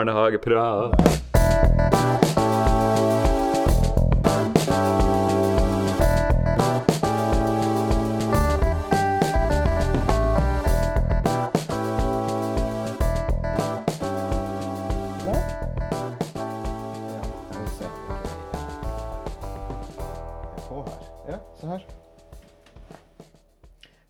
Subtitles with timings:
[0.00, 0.96] Barnehageprat.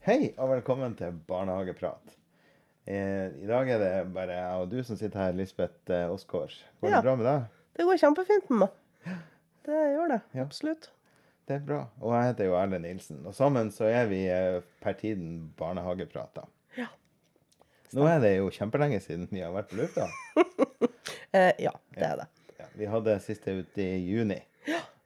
[0.07, 2.10] Hei, og velkommen til Barnehageprat.
[2.91, 6.55] Eh, I dag er det bare jeg og du som sitter her, Lisbeth eh, Åsgaard.
[6.83, 6.97] Går Ja.
[6.97, 7.45] det bra med deg?
[7.79, 9.19] Det går kjempefint med meg.
[9.69, 10.21] Det gjør det.
[10.35, 10.43] Ja.
[10.47, 10.89] Absolutt.
[11.47, 11.81] Det er bra.
[12.01, 13.21] Og jeg heter jo Erlend Nilsen.
[13.27, 16.49] Og sammen så er vi eh, per tiden barnehageprater.
[16.79, 16.87] Ja.
[17.95, 20.09] Nå er det jo kjempelenge siden vi har vært på lufta.
[21.31, 22.25] Eh, ja, det er det.
[22.59, 24.41] Ja, vi hadde siste ute i juni.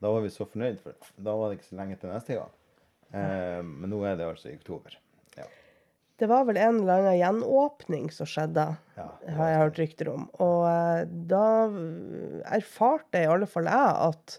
[0.00, 2.54] Da var vi så fornøyd, for da var det ikke så lenge til neste gang.
[3.12, 4.96] Eh, men nå er det altså i oktober.
[6.20, 10.28] Det var vel en eller annen gjenåpning som skjedde, Ja, har jeg hørt rykter om.
[10.42, 11.46] Og eh, da
[12.54, 14.38] erfarte i alle fall jeg at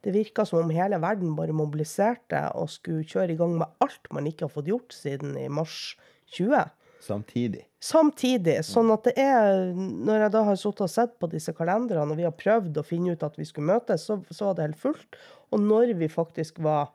[0.00, 4.08] det virka som om hele verden bare mobiliserte og skulle kjøre i gang med alt
[4.16, 5.98] man ikke har fått gjort siden i mars
[6.32, 6.70] 20.
[7.04, 7.66] Samtidig.
[7.80, 12.12] Samtidig, sånn at det er Når jeg da har sittet og sett på disse kalenderne,
[12.12, 14.66] og vi har prøvd å finne ut at vi skulle møtes, så, så var det
[14.68, 15.20] helt fullt.
[15.52, 16.92] Og når vi faktisk var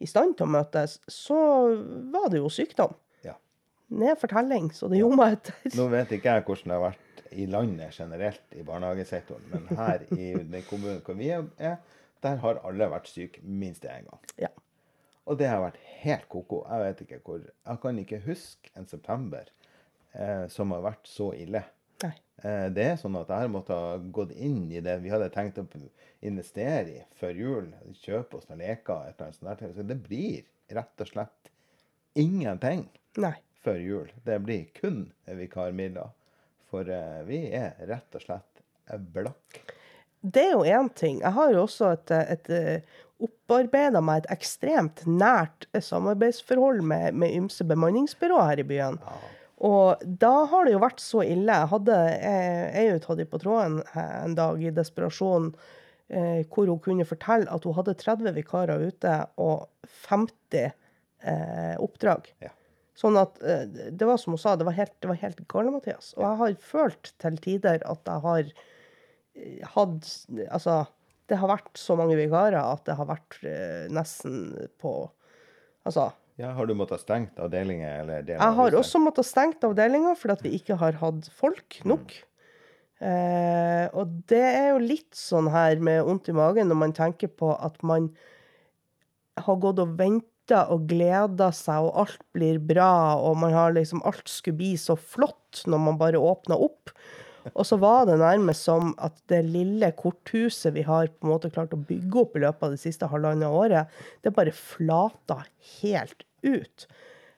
[0.00, 1.38] i stand til å møtes, så
[2.12, 2.92] var det jo sykdom.
[3.88, 3.98] Ja.
[4.02, 5.58] Ned fortelling, så det gjorde meg etter.
[5.78, 10.06] Nå vet ikke jeg hvordan det har vært i landet generelt i barnehagesektoren, men her
[10.16, 11.76] i den kommunen hvor vi er,
[12.24, 14.26] der har alle vært syke minst én gang.
[14.40, 14.50] Ja.
[15.26, 16.64] Og det har vært helt ko-ko.
[16.70, 19.48] Jeg vet ikke hvor Jeg kan ikke huske en september
[20.14, 21.64] eh, som har vært så ille.
[22.44, 25.30] Eh, det er sånn at jeg har måttet ha gått inn i det vi hadde
[25.34, 25.66] tenkt å
[26.26, 27.70] investere i før jul.
[28.02, 29.08] Kjøpe oss noen leker.
[29.08, 29.74] Et eller annet sånt der.
[29.76, 30.44] Så det blir
[30.76, 31.52] rett og slett
[32.16, 32.86] ingenting
[33.20, 33.36] Nei.
[33.66, 34.12] Før jul.
[34.24, 36.12] Det blir kun vikarmidler.
[36.70, 38.62] For eh, vi er rett og slett
[39.14, 39.60] blakk.
[40.26, 41.20] Det er jo én ting.
[41.22, 47.34] Jeg har jo også et, et, et opparbeida meg et ekstremt nært samarbeidsforhold med, med
[47.36, 49.00] ymse bemanningsbyrå her i byen.
[49.66, 51.60] Og da har det jo vært så ille.
[51.62, 51.96] Jeg hadde
[52.76, 55.52] ei tatt i på tråden en dag i desperasjon,
[56.12, 59.64] eh, hvor hun kunne fortelle at hun hadde 30 vikarer ute og
[60.10, 62.28] 50 eh, oppdrag.
[62.44, 62.52] Ja.
[62.96, 65.72] Sånn at eh, det var som hun sa, det var helt, det var helt gale,
[65.74, 66.14] Mathias.
[66.16, 68.52] Og jeg har følt til tider at jeg har
[69.36, 70.12] eh, hatt
[70.46, 70.76] Altså,
[71.28, 74.98] det har vært så mange vikarer at det har vært eh, nesten på
[75.86, 76.08] Altså,
[76.40, 80.48] Ja, har du måttet stengt avdelinger eller deler jeg har også måttet stengt avdelinger fordi
[80.48, 82.16] vi ikke har hatt folk nok.
[82.96, 87.28] Eh, og det er jo litt sånn her med vondt i magen når man tenker
[87.28, 88.08] på at man
[89.36, 94.02] har gått og venta og gleder seg, og alt blir bra, og man har liksom
[94.06, 96.92] Alt skulle bli så flott når man bare åpna opp.
[97.54, 101.50] Og så var det nærmest som at det lille korthuset vi har på en måte
[101.54, 103.92] klart å bygge opp i løpet av det siste halvannet året,
[104.26, 105.44] det bare flata
[105.80, 106.88] helt ut.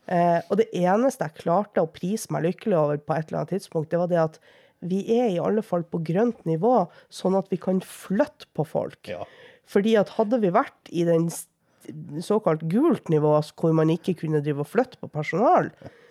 [0.09, 3.53] Eh, og det eneste jeg klarte å prise meg lykkelig over på et eller annet
[3.59, 4.41] tidspunkt, det var det at
[4.89, 9.01] vi er i alle fall på grønt nivå, sånn at vi kan flytte på folk.
[9.11, 9.25] Ja.
[9.69, 11.27] Fordi at hadde vi vært i den
[12.25, 15.71] såkalt gult nivå, hvor man ikke kunne drive og flytte på personal,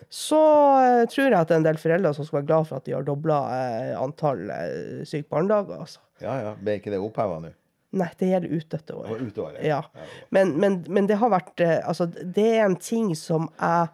[0.10, 0.40] så
[0.80, 2.86] eh, tror jeg at det er en del foreldre som skal være glad for at
[2.88, 5.82] de har dobla eh, antall eh, syke barnedager.
[5.84, 6.00] Altså.
[6.24, 6.54] ja, ja.
[6.62, 7.52] Ble ikke det oppheva nå?
[7.98, 9.22] Nei, det gjelder ut dette Det året.
[9.28, 9.62] ut året?
[9.64, 9.82] Ja.
[10.36, 13.88] Men, men, men det har vært Altså, det er en ting som jeg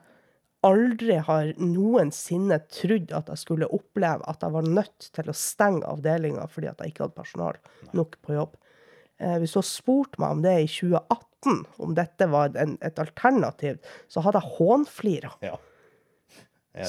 [0.65, 5.85] aldri har noensinne trodd at jeg skulle oppleve, at jeg var nødt til å stenge
[5.89, 7.59] avdelinga fordi at jeg ikke hadde personal
[7.93, 8.53] nok på jobb.
[9.43, 11.27] Hvis du har spurt meg om det i 2018,
[11.77, 13.79] om dette var en, et alternativ,
[14.11, 15.31] så hadde jeg hånflira.
[15.43, 15.57] Ja.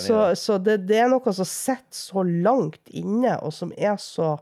[0.00, 4.36] Så, så det, det er noe som sitter så langt inne, og som er så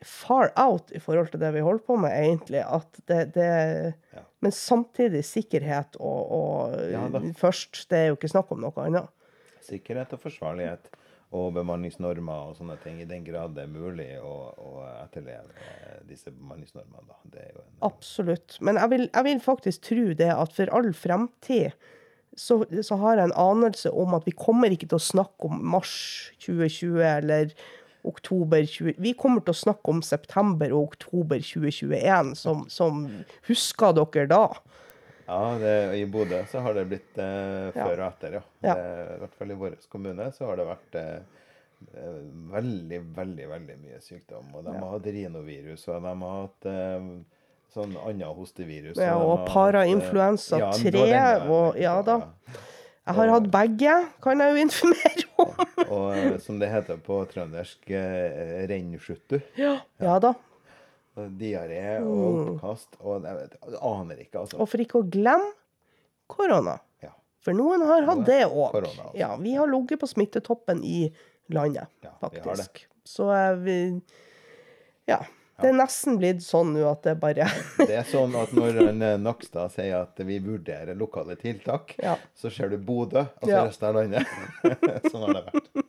[0.00, 3.50] far out i forhold til det vi holder på med, egentlig, at det, det
[4.16, 4.24] Ja.
[4.40, 7.82] Men samtidig sikkerhet og, og først.
[7.90, 9.10] Det er jo ikke snakk om noe annet.
[9.66, 10.88] Sikkerhet og forsvarlighet
[11.30, 14.70] og bemanningsnormer og sånne ting, i den grad det er mulig å, å
[15.04, 15.54] etterleve
[16.08, 17.04] disse bemanningsnormene.
[17.06, 17.44] Da.
[17.44, 18.56] En, Absolutt.
[18.66, 21.70] Men jeg vil, jeg vil faktisk tro det at for all fremtid
[22.38, 25.62] så, så har jeg en anelse om at vi kommer ikke til å snakke om
[25.72, 25.94] mars
[26.42, 27.54] 2020 eller
[28.06, 28.98] oktober 20...
[29.02, 33.04] Vi kommer til å snakke om september og oktober 2021, som, som
[33.50, 34.44] Husker dere da?
[35.30, 37.84] Ja, det, i Bodø så har det blitt eh, Ja.
[37.86, 38.42] før og etter, ja.
[38.66, 38.74] Ja.
[38.74, 41.20] Det, I hvert fall i vår kommune så har det vært eh,
[42.54, 44.48] veldig, veldig, veldig mye sykdom.
[44.58, 47.06] Og de har hatt rinovirus, og de har hatt eh,
[47.74, 48.98] sånn annet hostevirus.
[48.98, 52.18] Ja, og har hatt, eh, parainfluensa ja, 3, og- ja da.
[53.10, 55.54] Jeg har hatt begge, kan jeg jo informere om.
[55.88, 59.40] Og eh, som det heter på trøndersk, eh, rennskjuttu.
[59.58, 60.34] Ja, ja da.
[61.40, 62.20] Diaré og
[62.54, 62.96] oppkast.
[63.00, 64.58] Og jeg, vet, jeg aner ikke, altså.
[64.60, 65.50] Og for ikke å glemme
[66.30, 66.78] korona.
[67.02, 67.12] Ja.
[67.44, 68.78] For noen har hatt det òg.
[68.82, 69.10] altså.
[69.18, 71.10] Ja, vi har ligget på smittetoppen i
[71.50, 72.86] landet, Ja, faktisk.
[73.04, 73.76] Så eh, vi
[75.10, 75.20] Ja.
[75.60, 77.44] Det er nesten blitt sånn nå at det bare
[77.76, 82.14] Det er sånn at når eh, Nakstad sier at vi vurderer lokale tiltak, Ja.
[82.34, 83.64] så ser du Bodø, og så Ja.
[83.66, 84.30] resten av landet.
[85.12, 85.84] sånn har det vært.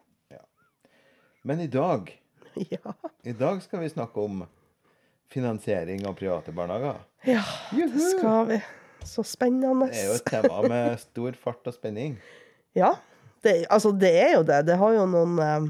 [1.46, 2.08] Men i dag,
[2.74, 2.92] Ja.
[3.24, 4.44] i dag skal vi snakke om
[5.32, 7.00] finansiering av private barnehager.
[7.26, 7.42] ja,
[7.72, 8.60] det skal vi.
[9.04, 9.88] Så spennende.
[9.90, 12.16] Det er jo et tema med stor fart og spenning.
[12.74, 12.94] Ja.
[13.44, 14.56] Det, altså, det er jo det.
[14.66, 15.66] Det har jo noen, eh,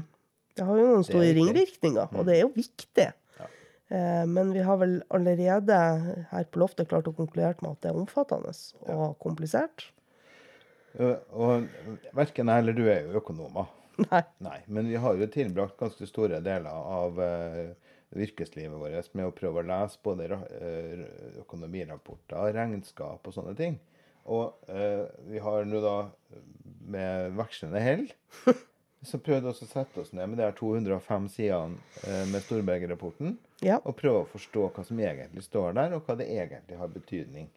[0.57, 1.35] det har jo noen store viktig.
[1.41, 3.05] ringvirkninger, og det er jo viktig.
[3.37, 3.47] Ja.
[3.93, 5.77] Eh, Men vi har vel allerede
[6.31, 8.55] her på loftet klart å konkludere med at det er omfattende
[8.95, 9.85] og komplisert.
[10.97, 11.67] Og, og
[12.17, 13.67] verken jeg eller du er jo økonomer.
[14.11, 14.21] Nei.
[14.43, 17.81] Nei, men vi har jo tilbrakt ganske store deler av virkeslivet
[18.15, 21.01] yrkeslivet vårt med å prøve å lese både eh,
[21.41, 23.75] økonomirapporter, regnskap og sånne ting.
[24.31, 25.95] Og eh, vi har nå da,
[26.87, 28.05] med vekslende hell,
[29.09, 33.35] så prøvde vi å sette oss ned med de her 205 sidene eh, med Storberget-rapporten,
[33.65, 33.81] Ja.
[33.83, 37.49] og prøve å forstå hva som egentlig står der, og hva det egentlig har betydning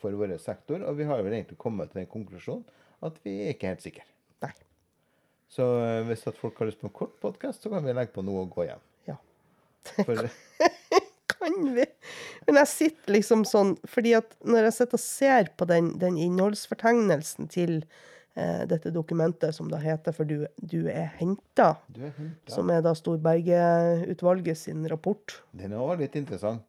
[0.00, 0.82] for vår sektor.
[0.88, 2.64] Og vi har vel egentlig kommet til den konklusjonen
[3.02, 4.08] at vi er ikke helt sikre.
[5.52, 8.14] Så eh, hvis at folk har lyst på en kort podkast, så kan vi legge
[8.14, 8.84] på noe og gå hjem.
[9.10, 9.18] Ja.
[9.98, 10.24] For,
[11.32, 11.84] Kan vi?
[12.46, 16.18] Men jeg sitter liksom sånn Fordi at når jeg sitter og ser på den, den
[16.22, 17.80] innholdsfortegnelsen til
[18.38, 22.12] eh, dette dokumentet, som da heter 'For du, du er henta', er
[22.46, 26.62] som er da Storberget-utvalget sin rapport Den var litt interessant.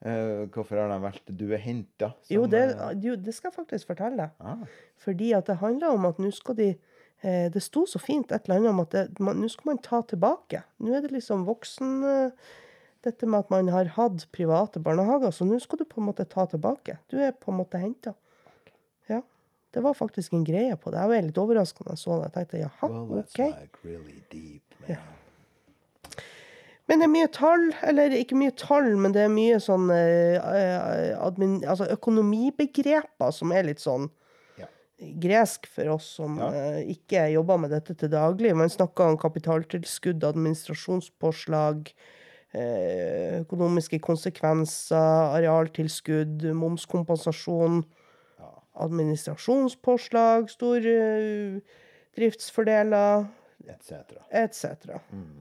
[0.00, 2.12] Uh, hvorfor har de valgt 'du er henta'?
[2.32, 2.62] Jo, det,
[3.04, 4.30] jo, det skal jeg faktisk fortelle.
[4.40, 4.62] ah,
[4.96, 6.89] Fordi at det handler om at nå skal de eh,
[7.20, 10.62] Det sto så fint et eller annet om at nå skal man ta tilbake.
[10.80, 12.48] Nå er det liksom voksen eh,
[13.04, 16.26] Dette med at man har hatt private barnehager, så nå skal du på en måte
[16.28, 16.98] ta tilbake.
[17.08, 18.12] Du er på en måte henta.
[19.08, 19.22] Ja.
[19.72, 21.00] Det var faktisk en greie på det.
[21.00, 22.26] Jeg var litt overraska da jeg så det.
[22.28, 23.40] Jeg tenkte jaha, well, OK.
[23.40, 25.00] like really deep, man.
[26.90, 30.36] Men det er mye tall, eller ikke mye tall, men det er mye sånn eh,
[30.36, 34.08] eh, admin, altså økonomibegreper som er litt sånn.
[35.00, 36.48] Gresk for oss som Ja.
[36.50, 38.54] uh, ikke jobber med dette til daglig.
[38.56, 41.92] Man snakker om kapitaltilskudd, administrasjonspåslag,
[42.54, 47.84] uh, økonomiske konsekvenser, arealtilskudd, momskompensasjon,
[48.40, 48.50] Ja.
[48.86, 53.26] administrasjonspåslag, stordriftsfordeler,
[53.68, 53.92] Etc.
[54.32, 54.64] etc.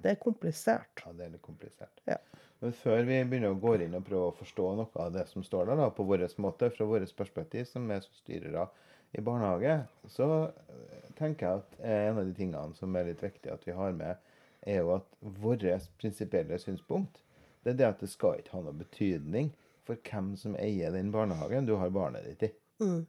[0.04, 1.00] Det er komplisert.
[1.06, 2.02] Ja, det er litt komplisert.
[2.08, 2.18] Ja.
[2.60, 5.44] Men før vi begynner å gå inn og prøve å forstå noe av det som
[5.46, 8.66] står der, da, på vår måte, fra vårt perspektiv, som er som styrere
[9.12, 10.28] i barnehage, så
[10.70, 13.76] eh, tenker jeg at eh, en av de tingene som er litt viktig at vi
[13.76, 14.20] har med,
[14.68, 15.08] er jo at
[15.42, 15.64] vårt
[16.02, 17.24] prinsipielle synspunkt,
[17.64, 19.52] det er det at det skal ikke ha noe betydning
[19.88, 22.52] for hvem som eier den barnehagen du har barnet ditt i.
[22.84, 23.00] Mm.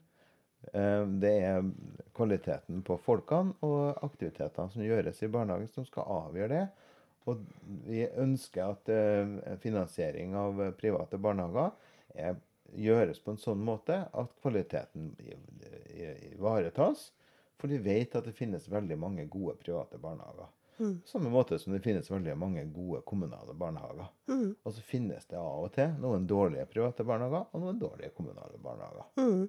[0.73, 1.71] Eh, Det er
[2.16, 6.66] kvaliteten på folkene og aktivitetene som gjøres i barnehagen, som skal avgjøre det.
[7.28, 7.42] Og
[7.85, 8.88] vi ønsker at
[9.61, 11.75] finansiering av private barnehager
[12.16, 12.38] er,
[12.76, 15.14] gjøres på en sånn måte at kvaliteten
[16.30, 17.10] ivaretas.
[17.60, 20.48] For vi vet at det finnes veldig mange gode private barnehager.
[20.80, 21.00] Mm.
[21.04, 24.06] Samme måte som det finnes veldig mange gode kommunale barnehager.
[24.28, 24.54] Mm.
[24.62, 28.56] Og så finnes det av og til noen dårlige private barnehager og noen dårlige kommunale
[28.64, 29.10] barnehager.
[29.20, 29.42] Mm.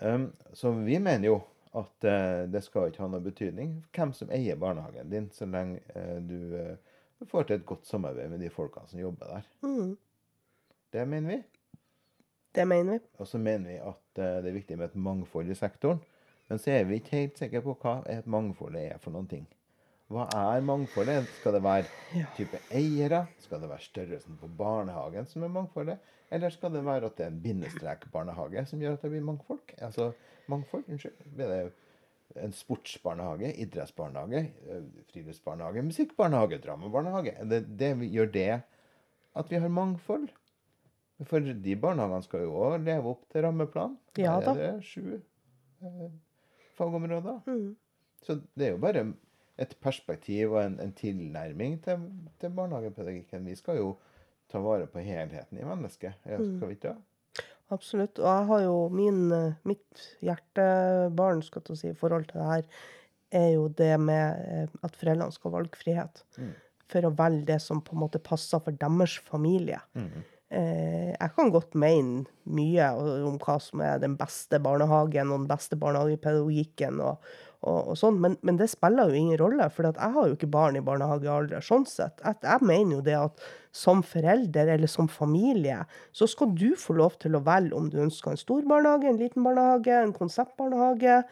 [0.00, 1.36] Um, så vi mener jo
[1.76, 5.84] at uh, det skal ikke ha noe betydning hvem som eier barnehagen din, så lenge
[5.92, 9.52] uh, du uh, får til et godt samarbeid med de folkene som jobber der.
[9.60, 9.92] Mm.
[10.92, 11.42] Det mener vi.
[12.52, 13.00] Det mener vi.
[13.18, 16.02] Og så mener vi at eh, det er viktig med et mangfold i sektoren.
[16.50, 19.46] Men så er vi ikke helt sikre på hva et mangfold er for noen ting.
[20.12, 21.28] Hva er mangfoldet?
[21.38, 21.86] Skal det være
[22.36, 23.22] type eiere?
[23.40, 26.10] Skal det være størrelsen på barnehagen som er mangfoldet?
[26.32, 29.62] Eller skal det være at det er en bindestrekbarnehage som gjør at det blir mangfold?
[29.78, 30.10] Altså,
[30.52, 31.24] mangfold, unnskyld.
[31.36, 37.34] Blir det en sportsbarnehage, idrettsbarnehage, eh, friluftsbarnehage, musikkbarnehage, dramabarnehage?
[37.48, 38.52] Det, det gjør det
[39.36, 40.28] at vi har mangfold?
[41.28, 43.98] For de barnehagene skal jo òg leve opp til rammeplanen.
[44.18, 44.54] Ja da.
[44.56, 45.20] Det er det sju
[45.82, 46.08] eh,
[46.78, 47.40] fagområder.
[47.46, 47.76] Mm.
[48.22, 49.04] Så det er jo bare
[49.62, 52.06] et perspektiv og en, en tilnærming til,
[52.40, 53.44] til barnehagepedagogikken.
[53.46, 53.90] Vi skal jo
[54.52, 56.14] ta vare på helheten i mennesket.
[56.26, 56.56] Ja, Mm.
[56.56, 57.44] skal vi ikke det?
[57.72, 58.18] Absolutt.
[58.18, 62.48] Og jeg har jo min, eh, mitt hjertebarn skal jeg si, i forhold til det
[62.50, 62.66] her,
[63.32, 66.22] er jo det med eh, at foreldrene skal ha valgfrihet.
[66.38, 66.52] Mm.
[66.92, 69.78] For å velge det som på en måte passer for deres familie.
[69.96, 70.24] Mm.
[70.52, 72.90] Eh, jeg kan godt mene mye
[73.24, 77.22] om hva som er den beste barnehagen og den beste barnehagepedagogikken og,
[77.62, 80.36] og, og sånn, men, men det spiller jo ingen rolle, for at jeg har jo
[80.36, 81.64] ikke barn i barnehagealder.
[81.64, 82.20] sånn sett.
[82.20, 85.80] Jeg, jeg mener jo det at som forelder eller som familie,
[86.12, 89.20] så skal du få lov til å velge om du ønsker en stor barnehage, en
[89.22, 91.22] liten barnehage, en konseptbarnehage.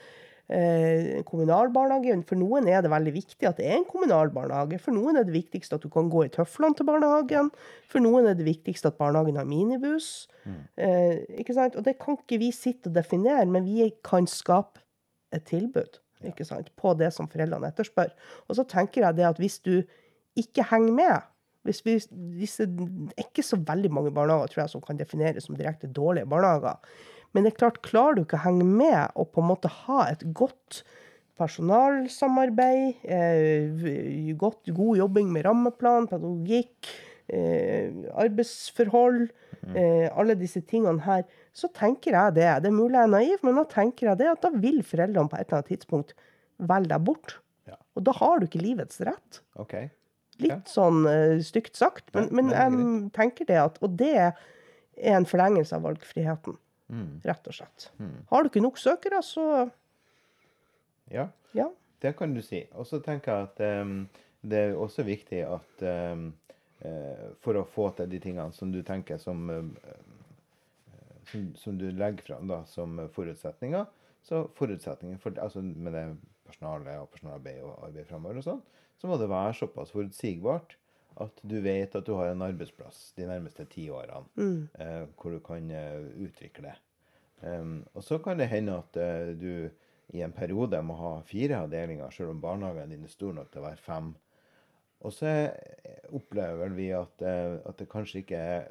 [0.51, 2.17] Eh, kommunal barnehage.
[2.27, 4.81] For noen er det veldig viktig at det er en kommunal barnehage.
[4.83, 7.53] For noen er det viktigst at du kan gå i tøflene til barnehagen.
[7.91, 10.27] For noen er det viktigst at barnehagen har minibuss.
[10.75, 11.79] Eh, ikke sant?
[11.79, 14.83] Og det kan ikke vi sitte og definere, men vi kan skape
[15.31, 16.75] et tilbud ikke sant?
[16.77, 18.11] på det som foreldrene etterspør.
[18.49, 19.77] Og så tenker jeg det at hvis du
[20.39, 21.21] ikke henger med
[21.63, 21.99] hvis vi,
[22.41, 25.93] disse, Det er ikke så veldig mange barnehager tror jeg, som kan defineres som direkte
[25.93, 26.81] dårlige barnehager.
[27.33, 30.05] Men det er klart, klarer du ikke å henge med og på en måte ha
[30.11, 30.83] et godt
[31.41, 36.91] personalsamarbeid, eh, godt, god jobbing med rammeplan, pedagogikk,
[37.33, 39.31] eh, arbeidsforhold,
[39.75, 42.51] eh, alle disse tingene her, så tenker jeg det.
[42.63, 45.31] Det er mulig jeg er naiv, men da tenker jeg det at da vil foreldrene
[45.31, 46.15] på et eller annet tidspunkt
[46.59, 47.39] velge deg bort.
[47.71, 47.79] Ja.
[47.97, 49.41] Og da har du ikke livets rett.
[49.57, 49.91] Okay.
[50.41, 54.31] Litt sånn uh, stygt sagt, men, men jeg tenker det at Og det er
[55.13, 56.57] en forlengelse av valgfriheten,
[56.91, 57.21] Mm.
[57.25, 57.91] rett og slett.
[58.03, 58.17] Mm.
[58.31, 59.45] Har du ikke nok søkere, så
[61.11, 61.69] Ja, ja.
[62.03, 62.65] det kan du si.
[62.75, 64.09] Og så tenker jeg at um,
[64.43, 66.33] det er også viktig at um,
[66.85, 69.95] uh, for å få til de tingene som du tenker som eh,
[71.31, 73.87] som, som du legger fram da, som forutsetninger,
[74.27, 76.05] så forutsetninger for, altså med det
[76.49, 78.63] personalet og personalarbeid og arbeid fremover og sånn,
[79.01, 80.77] så må det være såpass forutsigbart
[81.21, 84.69] at du vet at du har en arbeidsplass de nærmeste ti årene Mm.
[84.79, 86.75] eh, hvor du kan eh, utvikle.
[87.43, 89.71] Um, og så kan det hende at eh, du
[90.13, 93.63] i en periode må ha fire avdelinger, selv om barnehagen din er stor nok til
[93.63, 94.11] å være fem.
[95.01, 98.67] Og så eh, opplever vi at, eh, at det kanskje ikke er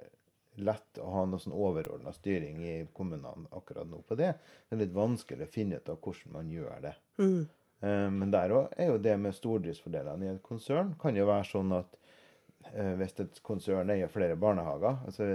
[0.60, 4.34] lett å ha noe sånn overordna styring i kommunene akkurat nå på det.
[4.68, 6.94] Det er litt vanskelig å finne ut av hvordan man gjør det.
[7.22, 7.48] Mm.
[8.20, 10.90] Men der òg er jo det med stordriftsfordelene i et konsern.
[11.00, 11.94] Kan jo være sånn at
[13.00, 15.28] hvis et konsern eier flere barnehager, altså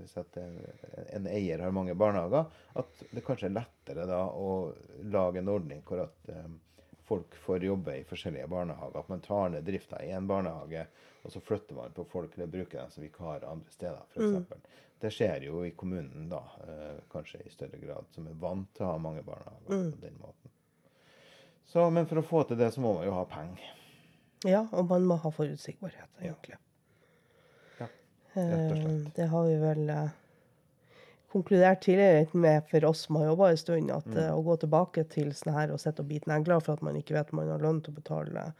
[0.00, 2.48] hvis at eh, en eier har mange barnehager,
[2.80, 4.72] at det kanskje er lettere da å
[5.12, 6.48] lage en ordning hvor at eh,
[7.06, 9.00] folk får jobbe i forskjellige barnehager.
[9.02, 10.86] At man tar ned drifta i en barnehage,
[11.22, 14.78] og så flytter man på folk eller bruker dem som vikarer andre steder, f.eks.
[15.00, 18.84] Det skjer jo i kommunen da, eh, kanskje i større grad, som er vant til
[18.86, 20.56] å ha mange barnehager på den måten.
[21.70, 23.70] Så, men for å få til det, så må man jo ha penger.
[24.44, 26.56] ja, og man må ha forutsigbarhet, egentlig.
[26.58, 26.69] Ja,
[28.34, 29.14] rett og Eh, slett.
[29.16, 30.08] Det har vi vel eh,
[31.32, 34.16] konkludert tidligere med for oss som har jobba en stund, at Mm.
[34.18, 36.96] eh, å gå tilbake til sånn her og sitte og bite negler for at man
[36.96, 38.52] ikke vet om man har lønn til å betale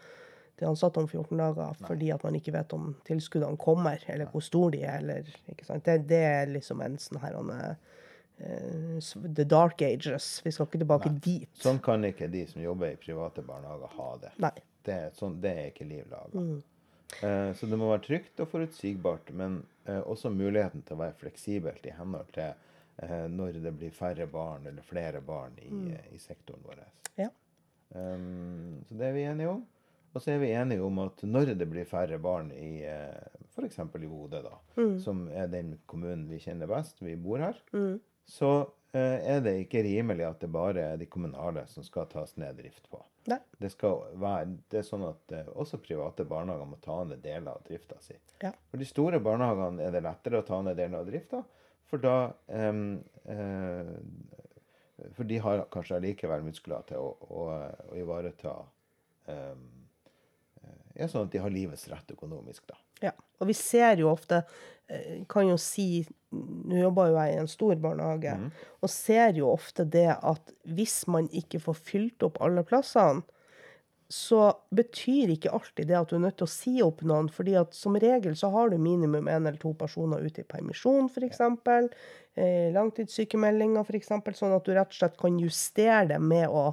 [0.58, 4.42] de ansatte om 14 dager, fordi at man ikke vet om tilskuddene kommer, eller hvor
[4.42, 5.84] store de er, eller ikke sant.
[5.84, 7.74] Det, det er liksom en sånn her han, uh,
[9.36, 10.40] The dark ages.
[10.44, 11.48] Vi skal ikke tilbake dit.
[11.60, 14.30] Sånn kan ikke de som jobber i private barnehager ha det.
[14.38, 14.52] Nei.
[14.84, 16.40] Det sånn, det er ikke liv laga.
[16.40, 16.62] Mm.
[17.22, 21.18] Eh, så det må være trygt og forutsigbart, men eh, også muligheten til å være
[21.20, 22.52] fleksibelt i henhold til
[23.02, 25.90] eh, når det blir færre barn eller flere barn i, mm.
[26.14, 26.82] i sektoren vår.
[27.20, 27.28] Ja.
[27.90, 29.64] Um, så det er vi enige om.
[30.10, 33.78] Og så er vi enige om at når det blir færre barn i f.eks.
[33.78, 34.56] i Bodø, da,
[34.98, 38.00] som er den kommunen vi kjenner best, vi bor her, Mm.
[38.26, 38.50] så
[38.98, 42.88] er det ikke rimelig at det bare er de kommunale som skal tas ned drift
[42.90, 42.98] på.
[43.28, 43.38] Nei.
[43.60, 47.52] Det skal være, det er sånn at eh, også private barnehager må ta ned deler
[47.52, 48.16] av drifta si.
[48.40, 48.52] Ja.
[48.70, 51.42] For de store barnehagene er det lettere å ta ned deler av drifta,
[51.90, 53.96] for da um, uh,
[55.16, 57.44] For de har kanskje allikevel muskler til å, å,
[57.90, 58.52] å ivareta
[59.32, 59.62] em,
[61.00, 62.76] Ja, sånn at de har livets rett økonomisk, da.
[63.00, 64.42] Ja, og vi ser jo ofte,
[64.88, 68.32] eh, kan jo si Nå jobber jo jeg i en stor barnehage,
[68.78, 73.24] og ser jo ofte det at hvis man ikke får fylt opp alle plassene,
[74.10, 77.56] så betyr ikke alltid det at du er nødt til å si opp noen, fordi
[77.58, 81.42] at som regel så har du minimum én eller to personer ute i permisjon, f.eks.
[82.34, 84.10] Eh, langtidssykemeldinger, f.eks.
[84.38, 86.72] Sånn at du rett og slett kan justere det med å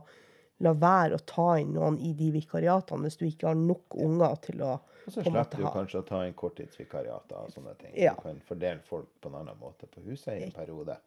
[0.65, 4.39] la være å ta inn noen i de vikariatene hvis du ikke har nok unger
[4.47, 4.71] til å
[5.07, 7.93] Og så slipper du kanskje å ta inn korttidsvikariater og sånne ting.
[7.95, 8.15] Ja.
[8.17, 10.97] Du kan fordele folk på en annen måte på huset i en periode.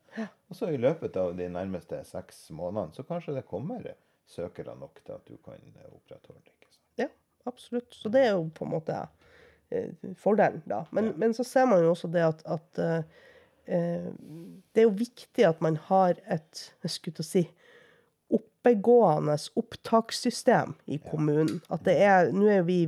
[0.49, 3.91] Og så i løpet av de nærmeste seks månedene, så kanskje det kommer
[4.31, 5.59] søkere nok til at du kan
[5.91, 6.79] opprettholde det.
[7.03, 7.09] Ja,
[7.45, 7.95] absolutt.
[7.95, 8.97] Så det er jo på en måte
[9.69, 10.85] eh, fordelen, da.
[10.97, 13.25] Men, men så ser man jo også det at, at eh,
[13.67, 14.11] eh,
[14.73, 17.45] det er jo viktig at man har et jeg skulle til å si,
[18.31, 21.61] oppegående opptakssystem i kommunen.
[21.73, 22.81] At det er Nå er vi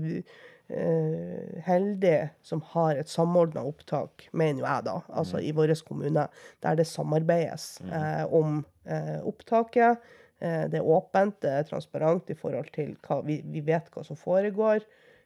[0.73, 6.27] eh, heldige som har et samordna opptak, mener jo jeg, da, altså i vår kommune,
[6.63, 10.03] der det samarbeides eh, om eh, opptaket.
[10.43, 14.05] Eh, det er åpent, det er transparent i forhold til hva vi, vi vet hva
[14.07, 14.85] som foregår.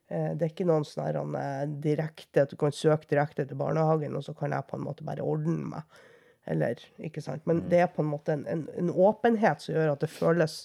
[0.08, 1.38] Eh, det er ikke noen sånn
[1.82, 5.06] direkte at du kan søke direkte til barnehagen, og så kan jeg på en måte
[5.06, 6.04] bare ordne meg.
[6.46, 7.42] Eller, ikke sant?
[7.46, 10.58] Men det er på en måte en, en, en åpenhet som gjør at det føles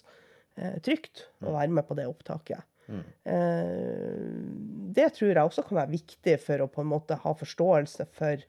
[0.57, 2.61] eh, trygt å være med på det opptaket.
[2.91, 4.19] Eh,
[4.95, 8.43] det tror jeg også kan være viktig for å på en måte ha forståelse for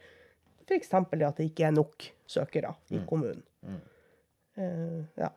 [0.66, 0.92] f.eks.
[0.94, 3.42] at det ikke er nok søkere i kommunen.
[4.56, 5.30] Eh, ja.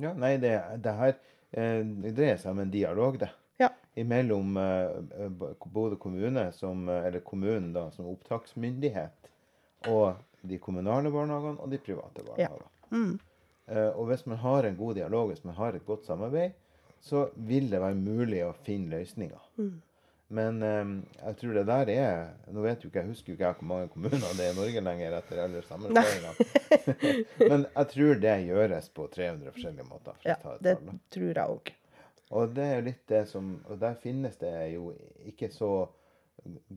[0.00, 1.14] Ja, nei, det, det her
[1.52, 3.30] eh, det dreier seg om en dialog, det.
[3.60, 3.68] ja.
[4.00, 5.52] Imellom eh, B-
[6.00, 9.28] kommune, som, eh, eller kommunen da, som opptaksmyndighet,
[9.90, 12.68] og de kommunale barnehagene og de private barnehagene.
[13.70, 16.58] Eh, og hvis man har en god dialog, hvis man har et godt samarbeid,
[17.02, 19.48] så vil det være mulig å finne løsninger.
[20.32, 23.50] Men um, jeg tror det der er Nå vet jo ikke, jeg husker jo ikke
[23.58, 26.46] hvor mange kommuner det er i Norge lenger etter alle sammenslåingene.
[27.52, 30.16] Men jeg tror det gjøres på 300 forskjellige måter.
[30.24, 30.38] ja.
[30.56, 31.72] Det tall, tror jeg òg.
[32.32, 34.94] Og det er jo litt det som Og der finnes det jo
[35.28, 35.72] ikke så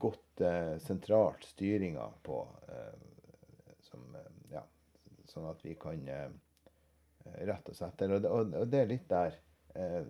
[0.03, 2.97] godt eh, sentralt styringa på eh,
[3.95, 4.63] som eh, Ja,
[5.31, 6.29] sånn at vi kan eh,
[7.47, 8.15] rette oss etter.
[8.17, 9.37] Og og, og det er litt der
[9.75, 10.01] eh,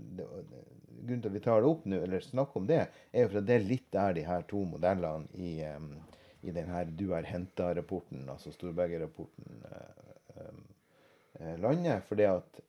[0.95, 3.41] Grunnen til at vi tar det opp nå, eller snakker om det, er jo for
[3.41, 5.49] at det er litt der de her to modellene i,
[6.47, 9.59] i den her Du er henta-rapporten, altså Storberget-rapporten,
[11.59, 11.99] lander.
[12.07, 12.61] fordi at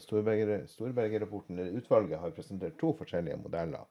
[0.00, 3.84] Storberget-rapporten, eller utvalget, har presentert to forskjellige modeller.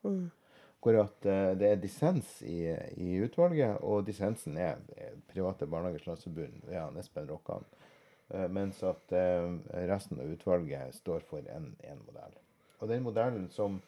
[0.84, 2.68] Hvor at eh, det er dissens i,
[3.00, 4.82] i utvalget, og dissensen er
[5.32, 7.64] Private Barnehagers Landsforbund ved ja, Espen Rokkan.
[8.34, 9.50] Eh, mens at eh,
[9.88, 12.38] resten av utvalget står for en, en modell.
[12.82, 13.80] Og den modellen som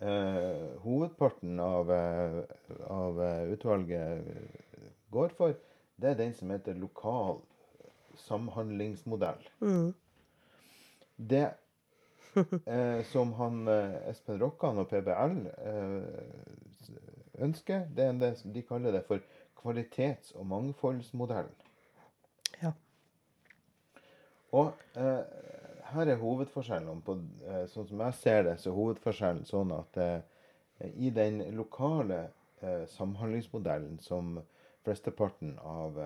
[0.00, 1.90] eh, hovedparten av,
[2.92, 3.22] av
[3.54, 4.28] utvalget
[5.14, 5.56] går for,
[5.96, 7.40] det er den som heter lokal
[8.26, 9.40] samhandlingsmodell.
[11.16, 11.46] Det
[12.66, 18.64] eh, som han eh, Espen Rokkan og PBL eh, ønsker, det er det som de
[18.66, 19.24] kaller det for
[19.56, 21.54] kvalitets- og mangfoldsmodellen.
[22.62, 22.72] Ja.
[24.56, 25.22] Og eh,
[25.92, 30.02] her er hovedforskjellen på, eh, sånn som jeg ser det, så er hovedforskjellen sånn at
[30.92, 32.26] i den lokale
[32.92, 34.34] samhandlingsmodellen som
[34.84, 35.96] flesteparten av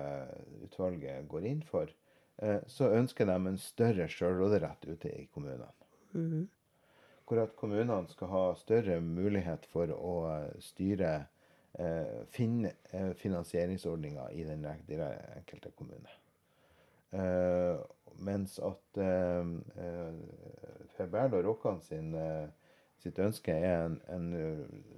[0.63, 1.91] utvalget går inn for,
[2.37, 5.80] eh, så ønsker de en større selvråderett ute i kommunene.
[7.27, 11.11] Hvor at kommunene skal ha større mulighet for å eh, styre
[11.79, 16.11] eh, finne eh, finansieringsordninger i den enkelte kommune.
[17.11, 17.79] Eh,
[18.19, 19.53] mens at eh,
[19.85, 22.11] eh, og Rokkan sin,
[23.01, 24.27] sitt ønske er en, en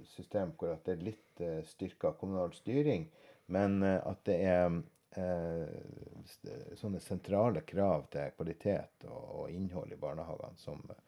[0.04, 3.06] system hvor det er litt eh, styrka kommunal styring,
[3.46, 4.82] men at det er
[6.80, 11.02] sånne sentrale krav til kvalitet og, og innhold i barnehagene som eh,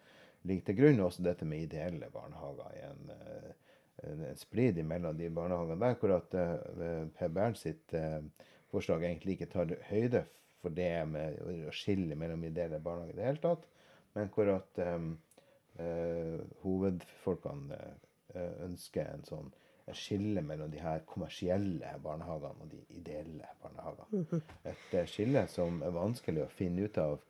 [0.47, 1.03] ligger til grunn.
[1.07, 2.77] Også dette med ideelle barnehager.
[2.77, 3.51] i en, eh,
[4.11, 8.21] en, en splid mellom de barnehagene der, hvor at uh, Bernt sitt eh,
[8.71, 10.27] forslag egentlig ikke tar høyde
[10.63, 11.39] for det med
[11.69, 13.67] å skille mellom ideelle barnehager i det hele tatt,
[14.17, 15.07] men hvor at eh,
[15.83, 17.79] eh, hovedfolkene
[18.35, 19.53] eh, ønsker en sånn
[19.95, 24.41] skille mellom de her kommersielle barnehagene og de ideelle barnehagene.
[24.65, 27.21] Et eh, skille som er vanskelig å finne ut av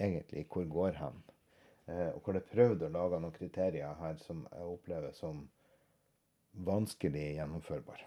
[0.00, 1.18] egentlig hvor går hen.
[1.86, 5.44] Eh, og hvor det er prøvd å lage noen kriterier her som jeg opplever som
[6.66, 8.06] vanskelig gjennomførbare.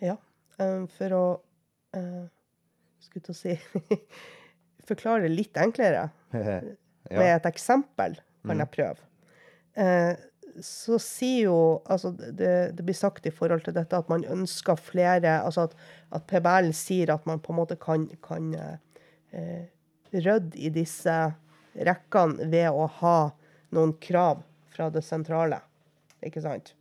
[0.00, 0.16] Ja.
[0.58, 1.24] eh, For å
[3.04, 3.52] Skulle til å si
[4.88, 6.08] Forklare det litt enklere.
[6.32, 9.10] Med et eksempel kan jeg prøve.
[10.62, 11.58] Så sier jo
[11.90, 15.76] Altså, det, det blir sagt i forhold til dette at man ønsker flere Altså at,
[16.14, 19.66] at PBL sier at man på en måte kan, kan eh,
[20.14, 21.16] rydde i disse
[21.74, 23.18] rekkene ved å ha
[23.74, 25.58] noen krav fra det sentrale.
[26.22, 26.74] Ikke sant?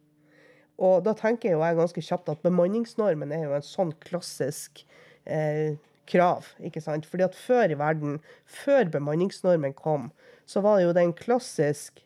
[0.82, 4.84] Og da tenker jo jeg ganske kjapt at bemanningsnormen er jo en sånn klassisk
[5.26, 6.50] eh, krav.
[6.60, 7.08] ikke sant?
[7.10, 10.12] Fordi at før i verden, før bemanningsnormen kom,
[10.46, 12.04] så var det jo den klassisk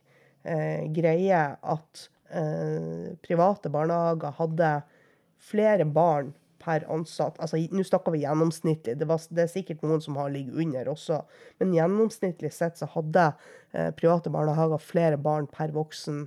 [0.95, 4.71] greie at eh, private barnehager hadde
[5.37, 6.33] flere barn
[6.67, 7.37] per ansatt.
[7.39, 8.97] Altså, Nå snakker vi gjennomsnittlig.
[8.99, 11.21] Det, var, det er sikkert noen som har ligget under også.
[11.61, 13.29] Men gjennomsnittlig sett så hadde
[13.71, 16.25] eh, private barnehager flere barn per voksen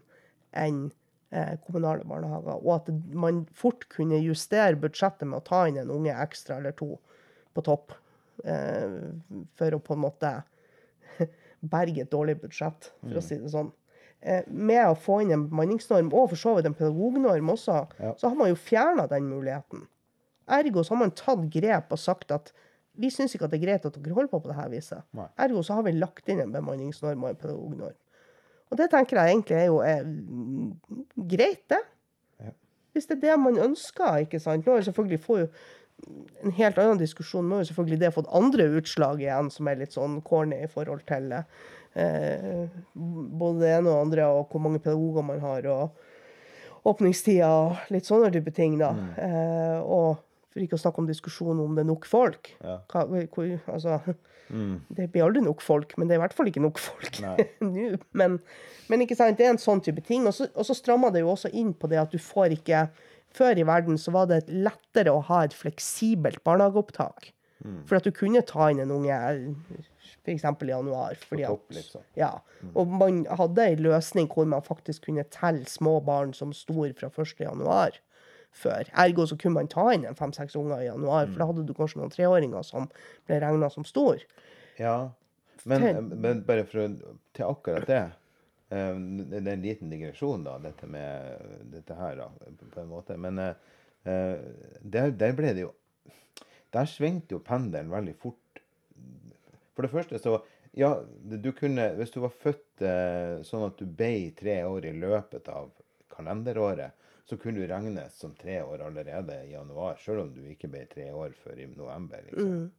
[0.56, 0.87] enn
[1.35, 2.62] eh, kommunale barnehager.
[2.62, 6.76] Og at man fort kunne justere budsjettet med å ta inn en unge ekstra eller
[6.78, 6.94] to
[7.56, 7.96] på topp.
[8.44, 8.96] Eh,
[9.59, 10.33] for å på en måte
[11.74, 13.74] berge et dårlig budsjett, for å si det sånn.
[14.22, 18.12] Eh, med å få inn en bemanningsnorm, og for så vidt en pedagognorm også, Ja.
[18.20, 19.87] så har man jo fjerna den muligheten.
[20.46, 22.52] Ergo så har man tatt grep og sagt at
[22.98, 25.02] vi syns ikke at det er greit at dere holder på på dette viset.
[25.14, 25.26] Nei.
[25.38, 27.96] Ergo så har vi lagt inn en bemanningsnorm og en pedagognorm.
[28.70, 30.76] Og det tenker jeg egentlig er jo er, mm,
[31.28, 31.80] greit, det.
[32.40, 32.50] Ja.
[32.92, 34.66] Hvis det er det man ønsker, ikke sant.
[34.66, 35.48] Nå er det selvfølgelig får jo
[36.44, 37.48] en helt annen diskusjon.
[37.48, 41.06] Nå har selvfølgelig det fått andre utslag igjen, som er litt sånn corny i forhold
[41.06, 41.42] til eh,
[41.94, 48.09] både det ene og andre, og hvor mange pedagoger man har, og åpningstider og litt
[48.09, 48.92] sånne type ting, da.
[49.20, 52.53] Eh, og for ikke å snakke om diskusjonen om det er nok folk.
[52.64, 52.79] Ja.
[52.90, 54.00] Hva, hvor, altså,
[54.50, 54.81] Mm.
[54.90, 57.37] det blir aldri nok folk, men det er i hvert fall ikke nok folk nå.
[58.18, 58.33] Men,
[58.90, 60.24] men ikke sant, det er en sånn type ting.
[60.26, 62.88] Og så, og så strammer det jo også inn på det at du får ikke
[63.31, 67.29] Før i verden så var det lettere å ha et fleksibelt barnehageopptak.
[67.62, 67.76] Mm.
[67.87, 69.20] For at du kunne ta inn en unge
[70.24, 70.44] f.eks.
[70.44, 71.18] i januar.
[71.28, 72.04] Fordi at, liksom.
[72.18, 72.30] ja,
[72.74, 77.11] Og man hadde en løsning hvor man faktisk kunne telle små barn som stor fra
[77.11, 77.40] 1.
[77.40, 77.98] januar
[78.52, 78.88] før.
[78.98, 81.74] Ergo så kunne man ta inn en fem-seks unger i januar, for da hadde du
[81.76, 82.88] kanskje noen treåringer som
[83.28, 84.22] ble regna som stor.
[84.80, 85.12] Ja,
[85.68, 88.00] men, men bare for å, til akkurat det
[88.72, 92.30] eh, Det er en liten digresjon, da, dette med dette her, da,
[92.62, 93.18] på en måte.
[93.20, 93.74] Men eh,
[94.09, 94.38] eh,
[94.80, 95.74] der, der ble det jo
[96.72, 98.62] Der svingte jo pendelen veldig fort.
[99.80, 100.34] For det første så
[100.76, 100.90] Ja,
[101.24, 105.48] du kunne Hvis du var født eh, sånn at du ble tre år i løpet
[105.50, 105.70] av
[106.12, 106.92] kalenderåret,
[107.26, 110.84] så kunne du regnes som tre år allerede i januar, selv om du ikke ble
[110.90, 112.22] tre år før i november.
[112.28, 112.70] Liksom.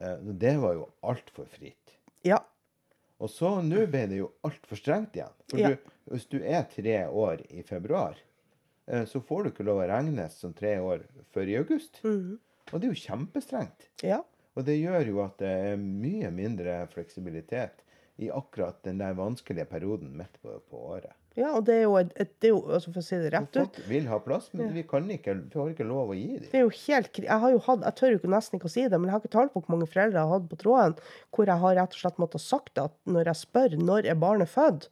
[0.00, 1.94] Eh, det var jo altfor fritt.
[2.24, 2.38] Ja.
[3.20, 5.34] Og så nå ble det jo altfor strengt igjen.
[5.50, 5.72] For Ja.
[5.74, 8.16] du, hvis du er tre år i februar,
[8.86, 12.00] eh, så får du ikke lov å regnes som tre år før i august.
[12.04, 13.90] Og det er jo kjempestrengt.
[14.04, 14.22] ja.
[14.60, 17.80] Og det gjør jo at det er mye mindre fleksibilitet
[18.20, 21.14] i akkurat den der vanskelige perioden midt på, på året.
[21.38, 23.30] Ja, og det er jo, et, et, det er jo altså for å si det
[23.32, 26.16] rett ut Folk vil ha plass, men vi, kan ikke, vi har ikke lov å
[26.18, 26.48] gi dem.
[26.50, 28.84] det er jo helt, jeg har jo hatt, jeg tør jo nesten ikke å si
[28.84, 30.96] det, men jeg har ikke talt på hvor mange foreldre jeg har hatt på tråden,
[31.36, 34.50] hvor jeg har rett og slett måttet sagt at når jeg spør når er barnet
[34.50, 34.90] født,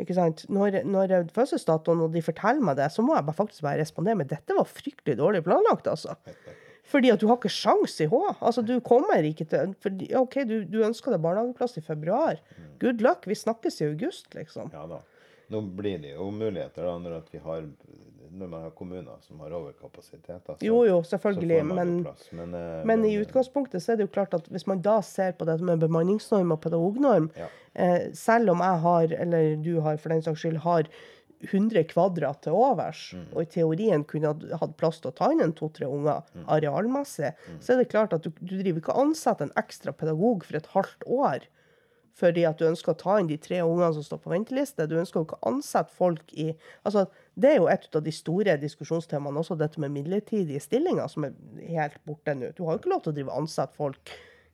[0.00, 3.40] ikke sant, når, når er fødselsdatoen og de forteller meg det, så må jeg bare
[3.42, 6.16] faktisk bare respondere med dette var fryktelig dårlig planlagt, altså.
[6.90, 8.18] Fordi at du har ikke sjans i H.
[8.42, 12.40] Altså, du kommer ikke til fordi, OK, du, du ønsker deg barnehageplass i februar.
[12.82, 14.72] Good luck, vi snakkes i august, liksom.
[14.74, 14.98] Ja da.
[15.50, 17.64] Nå blir det jo muligheter da, når, vi har,
[18.30, 20.36] når man har kommuner som har overkapasitet.
[20.44, 22.28] Altså, så- Jo, jo, selvfølgelig, men plass.
[22.32, 25.00] Men, eh, Men i eh, utgangspunktet så er det jo klart at hvis man da
[25.02, 27.48] ser på dette med bemanningsnorm og pedagognorm, Ja.
[27.74, 30.86] eh, selv om jeg har, eller du har for den saks skyld, har
[31.42, 33.26] 100 kvadrat til overs, Mm.
[33.34, 36.44] og i teorien kunne hatt- plass til å ta inn en to-tre unger Mm.
[36.48, 40.44] arealmessig, så er det klart at du, du driver ikke og ansetter en ekstra pedagog
[40.44, 41.40] for et halvt år
[42.20, 44.86] fordi at du ønsker å ta inn de tre ungene som står på venteliste.
[44.86, 47.06] Du ønsker ikke å ansette folk i altså,
[47.38, 51.32] Det er jo et av de store diskusjonstemaene, også dette med midlertidige stillinger, som er
[51.66, 52.54] helt borte nå.
[52.54, 54.10] Du har jo ikke lov til å drive ansette folk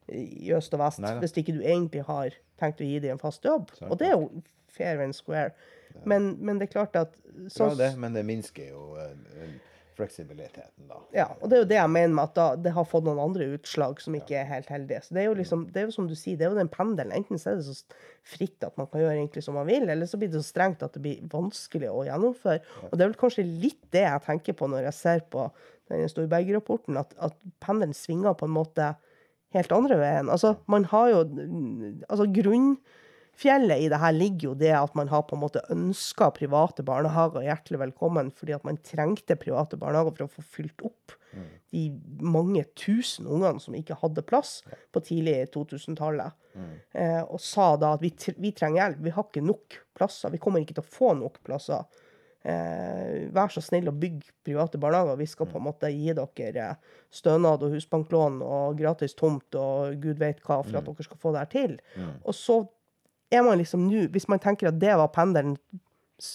[0.07, 1.19] i øst og vest Nei da.
[1.19, 3.69] hvis ikke du egentlig har tenkt å gi dem en fast jobb.
[3.75, 3.91] Sant.
[3.91, 4.29] Og det er jo
[4.69, 5.51] fair and square.
[6.05, 9.49] Men, men det er klart at Bra sånn, det, men det minsker jo uh,
[9.97, 10.99] fleksibiliteten, da.
[11.15, 13.21] Ja, og det er jo det jeg mener med at da, det har fått noen
[13.21, 15.01] andre utslag som ikke er helt heldige.
[15.05, 16.71] Så det er jo liksom, det er jo som du sier, det er jo den
[16.73, 17.15] pendelen.
[17.17, 17.77] Enten så er det så
[18.27, 20.85] fritt at man kan gjøre egentlig som man vil, eller så blir det så strengt
[20.85, 22.61] at det blir vanskelig å gjennomføre.
[22.89, 25.47] Og det er vel kanskje litt det jeg tenker på når jeg ser på
[25.89, 28.91] denne Storberget-rapporten, at, at pendelen svinger på en måte
[29.55, 30.29] helt andre veien.
[30.29, 31.23] Altså, man har jo
[32.09, 32.27] Altså,
[33.37, 36.83] grunnfjellet i det her ligger jo det at man har på en måte ønska private
[36.83, 41.13] barnehager hjertelig velkommen fordi at man trengte private barnehager for å få fylt opp
[41.71, 46.33] de mange tusen ungene som ikke hadde plass på tidlig 2000-tallet.
[46.93, 50.31] Eh, og sa da at vi, vi trenger hjelp, vi har ikke nok plasser.
[50.33, 51.83] Vi kommer ikke til å få nok plasser.
[52.47, 55.19] Eh, vær så snill å bygge private barnehager.
[55.19, 59.99] Vi skal på en måte gi dere eh, stønad og husbanklån og gratis tomt og
[60.01, 61.77] gud vet hva for at dere skal få det her til.
[62.23, 62.61] Og så
[63.31, 65.59] er man liksom nå Hvis man tenker at det var pendelens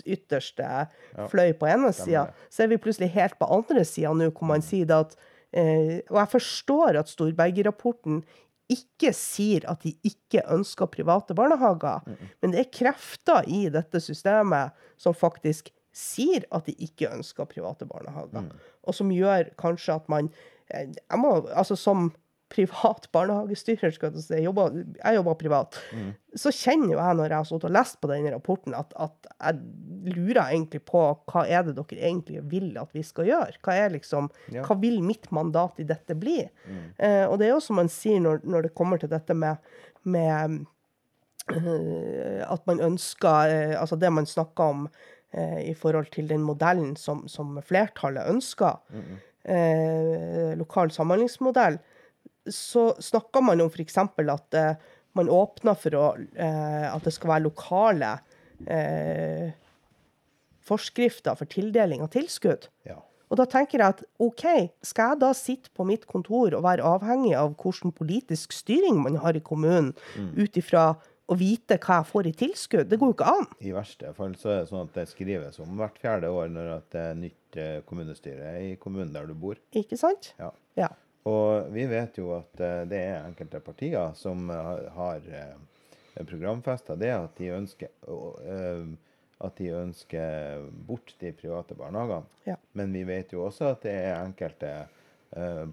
[0.06, 0.86] ytterste
[1.32, 4.62] fløy på ene sida, så er vi plutselig helt på andre sida nå, hvor man
[4.62, 5.16] sier det at
[5.52, 8.22] eh, Og jeg forstår at Storberget-rapporten
[8.70, 12.00] ikke sier at de ikke ønsker private barnehager,
[12.40, 17.84] men det er krefter i dette systemet som faktisk sier at de ikke ønsker private
[17.84, 18.46] barnehager,
[18.82, 20.30] og som gjør kanskje at man
[20.72, 22.12] eh, jeg må, altså Som
[22.52, 25.78] privat barnehagestyrer, skal jeg si, jeg jobber, jeg jobber privat,
[26.36, 29.30] så kjenner jo jeg når jeg har sittet og lest på denne rapporten, at, at
[29.32, 31.00] jeg lurer egentlig på
[31.32, 33.56] hva er det dere egentlig vil at vi skal gjøre?
[33.64, 34.66] Hva er liksom, Ja.
[34.68, 36.42] hva vil mitt mandat i dette bli?
[36.98, 39.56] Eh, og det er jo som man sier når, når det kommer til dette med,
[40.04, 40.60] med
[41.56, 44.84] eh, at man ønsker eh, Altså det man snakker om
[45.32, 48.78] eh, i forhold til den modellen som, som flertallet ønsker,
[49.44, 51.78] eh, lokal samhandlingsmodell,
[52.50, 53.98] så snakker man om f.eks.
[53.98, 54.74] at eh,
[55.18, 58.12] man åpner for å, eh, at det skal være lokale
[58.66, 59.52] eh,
[60.66, 62.68] forskrifter for tildeling av tilskudd.
[62.88, 62.98] Ja.
[63.32, 64.44] Og da tenker jeg at OK,
[64.84, 69.16] skal jeg da sitte på mitt kontor og være avhengig av hvilken politisk styring man
[69.22, 69.94] har i kommunen,
[70.36, 70.90] ut ifra
[71.32, 72.90] å vite hva jeg får i tilskudd?
[72.90, 73.46] Det går jo ikke an.
[73.64, 76.74] I verste fall så er det sånn at det skrives om hvert fjerde år når
[76.92, 79.60] det er nytt eh, kommunestyre i kommunen der du bor.
[79.80, 80.34] Ikke sant?
[80.40, 80.50] Ja.
[80.78, 80.90] Ja.
[81.22, 86.96] Og vi vet jo at eh, det er enkelte partier som eh, har eh, programfesta
[86.98, 87.92] det at de ønsker
[89.42, 92.28] at de ønsker bort de private barnehagene.
[92.46, 92.54] Ja.
[92.78, 94.72] Men vi vet jo også at det er enkelte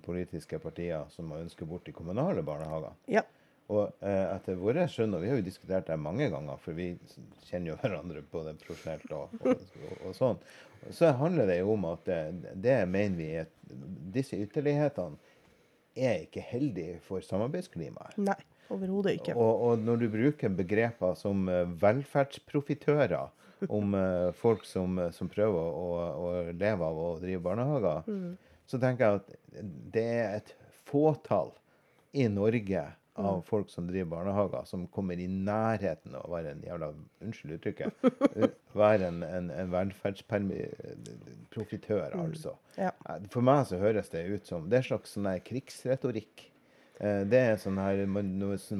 [0.06, 2.96] politiske partier som ønsker bort de kommunale barnehagene.
[3.12, 3.22] Ja.
[3.70, 6.88] Og etter våre skjønn, og vi har jo diskutert det mange ganger, for vi
[7.50, 9.68] kjenner jo hverandre på det profesjonelt og, og,
[10.00, 10.42] og sånn,
[10.96, 12.22] så handler det jo om at det,
[12.56, 13.52] det mener vi er
[14.16, 15.29] Disse ytterlighetene
[16.00, 18.18] er ikke heldig for samarbeidsklimaet.
[18.22, 18.38] Nei,
[18.74, 19.36] overhodet ikke.
[19.36, 25.60] Og, og når du bruker begreper som eh, velferdsprofitører om eh, folk som, som prøver
[25.60, 28.08] å, å leve av å drive barnehager,
[28.70, 29.64] så tenker jeg at
[29.96, 30.54] det er et
[30.90, 31.52] fåtall
[32.14, 32.86] i Norge
[33.26, 36.94] av folk som driver barnehager, som kommer i nærheten av å være en jævla
[37.26, 37.92] Unnskyld uttrykket.
[38.36, 42.54] eh, Være en, en, en velferdsprofitør, altså.
[42.78, 42.92] Ja.
[43.10, 46.36] Eh, For meg så høres det ut som Det er en slags sånn krigsretorikk.
[47.00, 48.30] Eh, Det er sånn her man,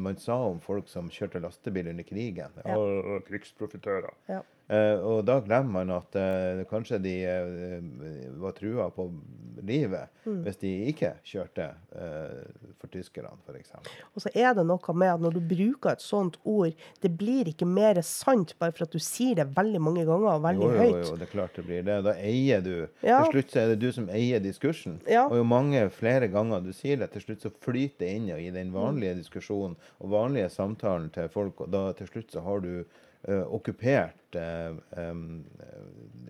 [0.06, 2.52] man sa om folk som kjørte lastebil under krigen.
[2.64, 2.76] Ja.
[2.76, 3.20] Ja.
[3.28, 4.14] Krigsprofitører.
[4.32, 4.42] Ja.
[4.70, 7.80] Eh, og da glemmer man at eh, kanskje de eh,
[8.38, 9.10] var trua på
[9.66, 10.44] livet Mm.
[10.46, 11.64] hvis de ikke kjørte
[11.98, 12.44] eh,
[12.78, 13.72] for tyskerne, f.eks.
[14.14, 17.50] Og så er det noe med at når du bruker et sånt ord, det blir
[17.50, 20.70] ikke mer sant bare for at du sier det veldig mange ganger og veldig Jo,
[20.76, 21.08] jo, høyt.
[21.10, 21.98] jo, det er klart det blir det.
[22.06, 23.24] Da eier du Ja.
[23.24, 25.00] Til slutt så er det du som eier diskursen.
[25.10, 25.26] Ja.
[25.32, 28.52] Og jo mange flere ganger du sier det, til slutt så flyter det inn i
[28.54, 32.84] den vanlige diskusjonen og vanlige samtalen til folk, og da til slutt så har du
[33.28, 35.22] eh, okkupert uh, eh,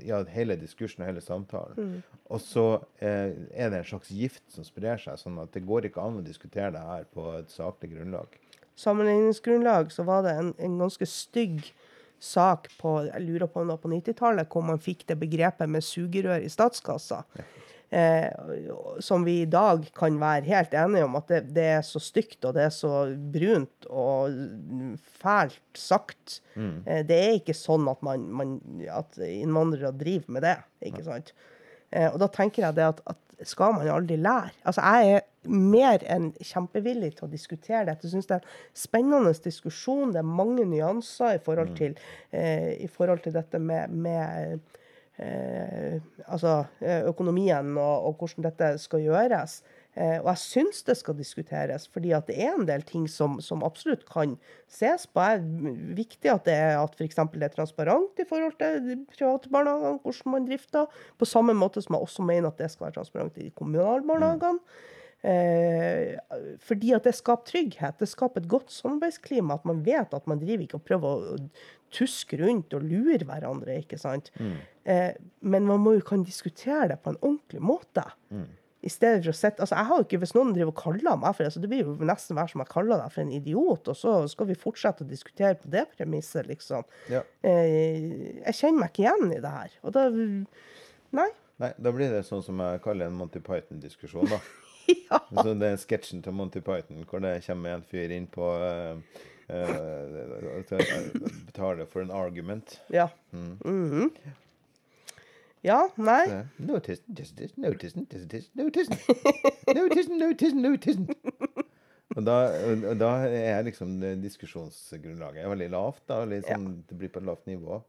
[0.08, 1.78] ja, hele diskursen og hele samtalen.
[1.78, 2.20] Mm.
[2.30, 5.90] Og så uh, er det en slags gift som sprer seg, sånn at det går
[5.90, 8.40] ikke an å diskutere det her på et saklig grunnlag.
[8.80, 11.74] sammenligningsgrunnlag så var det en, en ganske stygg
[12.20, 15.72] sak på jeg lurer på om det var på 90-tallet, hvor man fikk det begrepet
[15.72, 17.24] med sugerør i statskassa.
[17.36, 17.58] Eh,
[19.02, 22.46] som vi i dag kan være helt enige om at det, det er så stygt
[22.46, 22.92] og det er så
[23.34, 24.36] brunt og
[25.22, 26.42] fælt sagt.
[26.86, 28.60] Eh, det er ikke sånn at, man, man,
[28.94, 30.58] at innvandrere driver med det.
[30.86, 31.34] ikke sant?
[31.90, 34.52] Eh, og da tenker jeg det at, at skal man aldri lære?
[34.68, 38.08] Altså, jeg er mer enn kjempevillig til å diskutere dette.
[38.08, 40.12] Jeg syns det er en spennende diskusjon.
[40.14, 41.96] Det er mange nyanser i forhold til,
[42.36, 44.79] eh, i forhold til dette med, med eh,
[45.20, 49.60] altså, eh, økonomien og, og hvordan dette skal gjøres.
[49.98, 53.40] Eh, og jeg syns det skal diskuteres, fordi at det er en del ting som,
[53.44, 54.38] som absolutt kan
[54.72, 55.26] ses på.
[55.26, 59.00] Det er viktig at det er at eksempel det er transparent i forhold til de
[59.10, 61.02] private barnehagene, hvordan man drifter.
[61.18, 64.06] På samme måte som jeg også mener at det skal være transparent i de kommunale
[64.08, 64.64] barnehagene.
[65.20, 66.16] Eh,
[66.64, 67.98] fordi at det skaper trygghet.
[68.00, 69.58] Det skaper et godt samarbeidsklima.
[69.60, 71.40] At man vet at man driver ikke og prøver å
[71.96, 73.80] tuske rundt og lure hverandre.
[73.82, 74.32] ikke sant?
[74.86, 78.06] Eh, men man må jo kan diskutere det på en ordentlig måte.
[78.80, 81.18] I stedet for å sette, altså jeg har jo ikke, Hvis noen driver og kaller
[81.20, 83.34] meg for det, så det blir jo nesten hver som jeg kaller deg for en
[83.36, 86.88] idiot, og så skal vi fortsette å diskutere på det premisset, liksom.
[87.12, 87.26] Ja.
[87.44, 89.76] Eh, jeg kjenner meg ikke igjen i det her.
[89.84, 90.08] Og da
[91.10, 91.28] Nei.
[91.60, 94.40] Nei, da blir det sånn som jeg kaller en Monty Python-diskusjon, da.
[95.10, 95.20] ja.
[95.28, 99.02] Så det er sketsjen til Monty Python hvor det kommer en fyr inn på uh,
[99.50, 102.82] Eh, betaler for en argument.
[102.88, 103.10] Ja.
[103.32, 103.58] Mm.
[103.66, 104.10] Mm -hmm.
[105.62, 108.06] Ja, nei uh, no tisn, tisn, no tisn.
[112.16, 112.36] Og da,
[112.90, 116.02] og da, er liksom diskusjonsgrunnlaget er veldig lavt.
[116.10, 116.56] da, litt ja.
[116.56, 117.82] Sånn, det blir på et lavt nivå.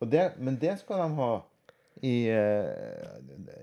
[0.00, 1.30] Det, men det skal de ha
[2.00, 3.14] i, eh,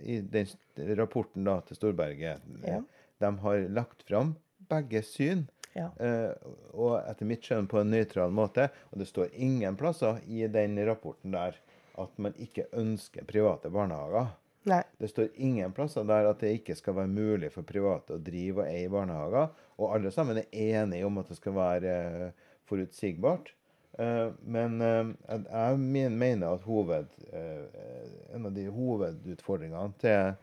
[0.01, 0.49] i den
[0.97, 2.43] rapporten da, til Storberget.
[2.65, 2.82] Ja.
[3.19, 4.36] De har lagt fram
[4.69, 5.47] begge syn.
[5.77, 5.91] Ja.
[5.99, 6.31] Eh,
[6.73, 8.69] og etter mitt skjønn på en nøytral måte.
[8.91, 11.57] Og det står ingen plasser i den rapporten der
[11.97, 14.33] at man ikke ønsker private barnehager.
[14.67, 14.81] Nei.
[14.99, 18.65] Det står ingen plasser der at det ikke skal være mulig for private å drive
[18.65, 19.53] og eie barnehager.
[19.77, 20.49] Og alle sammen er
[20.81, 23.53] enige om at det skal være eh, forutsigbart.
[23.97, 30.35] Eh, men jeg mener at hoved, en av de hovedutfordringene til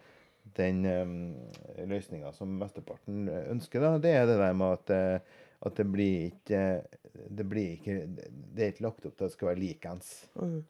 [0.59, 1.17] den um,
[1.89, 5.87] løsninga som mesteparten eh, ønsker, da, det er det der med at, eh, at det
[5.91, 6.63] blir ikke
[7.15, 10.65] det blir ikke Det er ikke lagt opp til at det skal være likens Mm.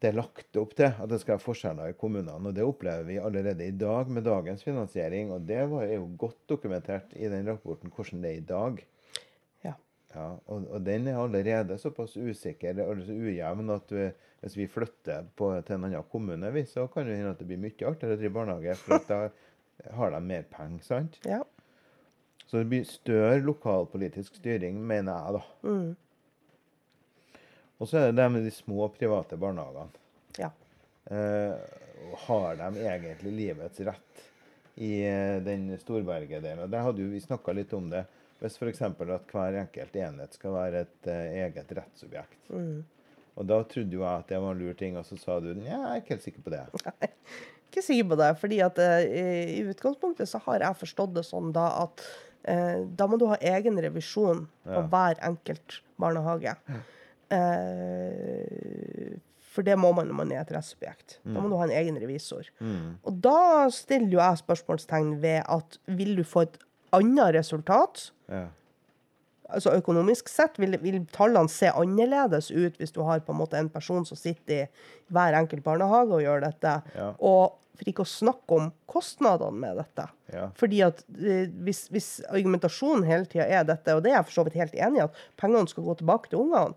[0.00, 2.48] det er lagt opp til at det skal være forskjeller i kommunene.
[2.48, 5.32] og Det opplever vi allerede i dag med dagens finansiering.
[5.32, 8.80] og Det var, jo godt dokumentert i den rapporten hvordan det er i dag.
[9.64, 9.74] Ja.
[10.14, 14.08] Ja, og, og den er allerede såpass usikker og så ujevn at vi,
[14.40, 17.48] hvis vi flytter på, til en annen kommune, vi, så kan det hende at det
[17.48, 18.76] blir mye artigere å drive barnehage.
[18.80, 19.18] For da
[19.96, 20.84] har de mer penger.
[20.84, 21.18] sant?
[21.28, 21.42] Ja.
[22.46, 25.68] Så det blir større lokalpolitisk styring, mener jeg, da.
[25.68, 25.90] Mm.
[27.80, 30.00] Og så er det det med de små private barnehagene.
[30.40, 30.50] Ja.
[31.04, 31.54] Eh,
[32.26, 34.24] har de egentlig livets rett
[34.80, 36.64] i eh, den Storberget-delen?
[36.64, 38.04] Og Der hadde jo vi snakka litt om det.
[38.40, 38.82] Hvis f.eks.
[38.88, 42.38] at hver enkelt enhet skal være et eh, eget rettsobjekt.
[42.48, 42.82] Mm.
[43.38, 45.52] Og da trodde jo jeg at det var en lur ting, og så sa du
[45.52, 46.62] ja, jeg er ikke helt sikker på det.
[46.88, 47.10] Nei,
[47.70, 51.52] Ikke sikker på det, fordi at uh, i utgangspunktet så har jeg forstått det sånn
[51.54, 52.02] da at
[52.50, 54.82] uh, da må du ha egen revisjon på Ja.
[54.90, 56.56] hver enkelt barnehage.
[57.30, 59.18] Eh,
[59.50, 61.18] for det må man når man er et rettsobjekt.
[61.26, 62.48] Da må du ha en egen revisor.
[62.60, 66.58] Og da stiller jo jeg spørsmålstegn ved at vil du få et
[66.96, 68.08] annet resultat?
[68.30, 68.46] Ja.
[69.52, 73.58] Altså økonomisk sett vil, vil tallene se annerledes ut hvis du har på en måte
[73.60, 74.68] en person som sitter i
[75.10, 76.76] hver enkelt barnehage og gjør dette.
[76.96, 77.10] Ja.
[77.18, 80.04] Og for ikke å snakke om kostnadene med dette.
[80.34, 80.50] Ja.
[80.60, 84.36] Fordi at eh, hvis, hvis argumentasjonen hele tida er dette, og det er jeg for
[84.36, 86.76] så vidt helt enig i, at pengene skal gå tilbake til ungene,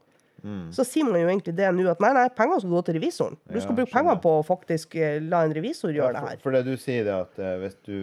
[0.75, 3.37] så sier man jo egentlig det nå at nei, nei, pengene skal gå til revisoren.
[3.47, 4.09] Du Ja, skal bruke skjønner.
[4.09, 6.41] penger på å faktisk eh, la en revisor gjøre det for, her.
[6.43, 7.93] for det du sier det at eh, hvis du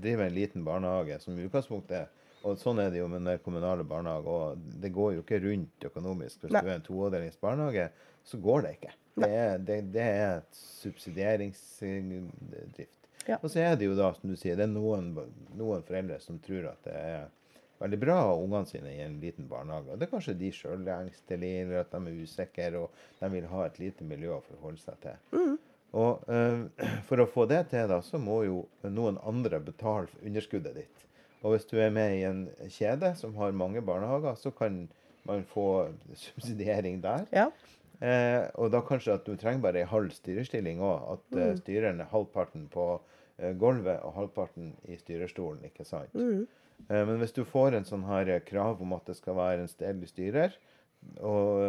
[0.00, 2.06] driver en liten barnehage, som i utgangspunktet er
[2.46, 4.58] og sånn er det jo med den kommunale barnehage, òg.
[4.82, 6.36] det går jo ikke rundt økonomisk.
[6.44, 6.62] Hvis Nei.
[6.62, 7.86] du er en toavdelings barnehage,
[8.28, 8.92] så går det ikke.
[9.18, 13.00] Det er, det, det er subsidieringsdrift.
[13.28, 13.36] Ja.
[13.42, 15.04] Og så er det jo da, som du sier, det er noen,
[15.58, 17.22] noen foreldre som tror at det er
[17.82, 19.88] veldig bra å ha ungene sine i en liten barnehage.
[19.92, 22.88] Og det er kanskje de sjøl er engstelige, eller at de er usikre, og
[23.20, 25.16] de vil ha et lite miljø å forholde seg til.
[25.98, 26.58] Og øh,
[27.08, 30.98] for å få det til, da, så må jo noen andre betale for underskuddet ditt.
[31.42, 34.86] Og hvis du er med i en kjede som har mange barnehager, så kan
[35.28, 37.26] man få subsidiering der.
[37.32, 37.48] Ja.
[37.98, 41.16] Eh, og da kanskje at du trenger bare ei halv styrestilling òg.
[41.16, 45.64] At eh, styreren er halvparten på uh, gulvet og halvparten i styrestolen.
[45.70, 46.14] ikke sant?
[46.14, 46.46] Mm.
[46.86, 49.64] Eh, men hvis du får en sånn her eh, krav om at det skal være
[49.64, 50.54] en stedlig styrer,
[51.22, 51.60] og,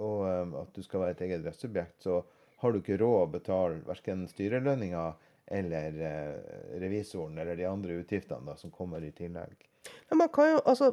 [0.00, 2.22] og um, at du skal være et eget rettssubjekt, så
[2.62, 5.10] har du ikke råd å betale verken styrelønninga
[5.52, 9.68] eller eh, revisoren eller de andre utgiftene da, som kommer i tillegg.
[10.10, 10.92] Ja, man kan jo, altså,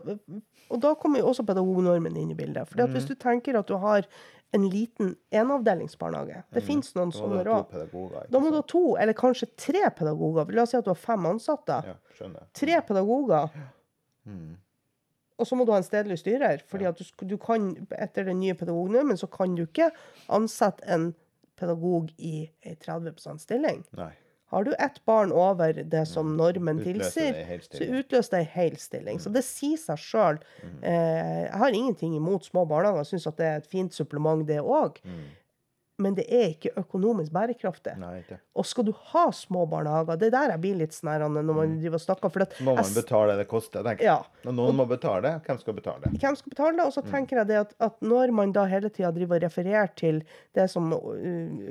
[0.69, 2.67] og da kommer jo også pedagognormen inn i bildet.
[2.67, 3.11] Fordi at Hvis Mm.
[3.13, 4.05] du tenker at du har
[4.53, 6.81] en liten enavdelingsbarnehage Det noen
[7.13, 10.49] Så må du sånne ikke Da må du ha to, eller kanskje tre pedagoger.
[10.55, 11.83] La oss si at du har fem ansatte.
[11.85, 11.95] Ja.
[12.53, 13.49] Tre pedagoger.
[14.25, 14.57] Mm.
[15.39, 16.61] Og så må du ha en stedlig styrer.
[16.67, 19.91] fordi at du, du kan, Etter den nye pedagognormen så kan du ikke
[20.29, 21.13] ansette en
[21.55, 23.85] pedagog i ei 30 stilling.
[23.95, 24.11] Nei.
[24.49, 28.77] Har du ett barn over det som normen Utløser tilsier, så utløser det ei hel
[28.81, 29.19] stilling.
[29.21, 30.39] Så det sier seg sjøl.
[30.81, 34.57] Eh, jeg har ingenting imot små barnehager, syns at det er et fint supplement, det
[34.63, 34.97] òg.
[35.99, 37.95] Men det er ikke økonomisk bærekraftig.
[37.99, 38.37] Nei, ikke.
[38.59, 41.73] Og skal du ha små barnehager, det er der jeg blir litt snærende når man
[41.81, 42.33] driver og snakker.
[42.33, 44.13] For må man betale det det koster, tenker jeg.
[44.13, 44.45] Ja.
[44.47, 45.33] Når noen må betale.
[45.45, 46.11] Hvem skal betale?
[46.13, 46.85] hvem skal betale det?
[46.87, 49.91] Og så tenker jeg det at, at når man da hele tida driver og refererer
[49.99, 50.21] til
[50.57, 51.09] det som uh,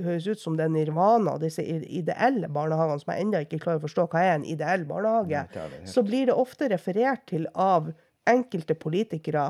[0.04, 3.86] høres ut som det er nirvana, disse ideelle barnehagene, som jeg ennå ikke klarer å
[3.86, 7.90] forstå hva er en ideell barnehage, Nei, så blir det ofte referert til av
[8.28, 9.48] enkelte politikere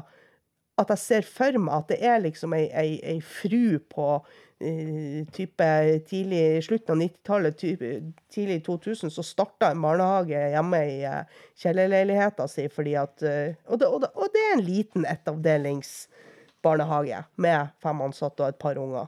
[0.78, 5.26] at jeg ser for meg at det er liksom ei, ei, ei fru på uh,
[5.34, 5.66] type
[6.08, 11.22] tidlig, slutten av 90-tallet, type- tidlig 2000, som starta en barnehage hjemme i uh,
[11.58, 17.20] kjellerleiligheta si fordi at uh, og, det, og, det, og det er en liten ettavdelingsbarnehage
[17.42, 19.06] med fem ansatte og et par unger.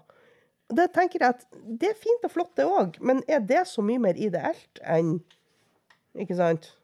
[0.70, 1.42] Det tenker jeg at
[1.80, 5.20] det er fint og flott, det òg, men er det så mye mer ideelt enn
[6.18, 6.79] Ikke sant?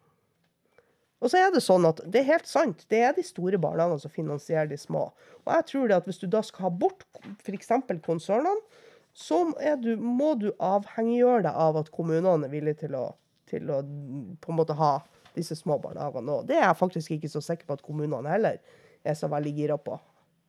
[1.17, 4.01] Og så er det sånn at det er helt sant, det er de store barnehagene
[4.03, 5.07] som finansierer de små.
[5.45, 7.05] Og jeg tror det at hvis du da skal ha bort
[7.41, 7.71] f.eks.
[8.05, 8.83] konsernene,
[9.17, 13.07] så er du, må du avhengiggjøre deg av at kommunene er villige til å,
[13.49, 14.91] til å på en måte ha
[15.37, 16.43] disse små barnehagene òg.
[16.49, 18.61] Det er jeg faktisk ikke så sikker på at kommunene heller
[19.01, 19.97] er så veldig gira på.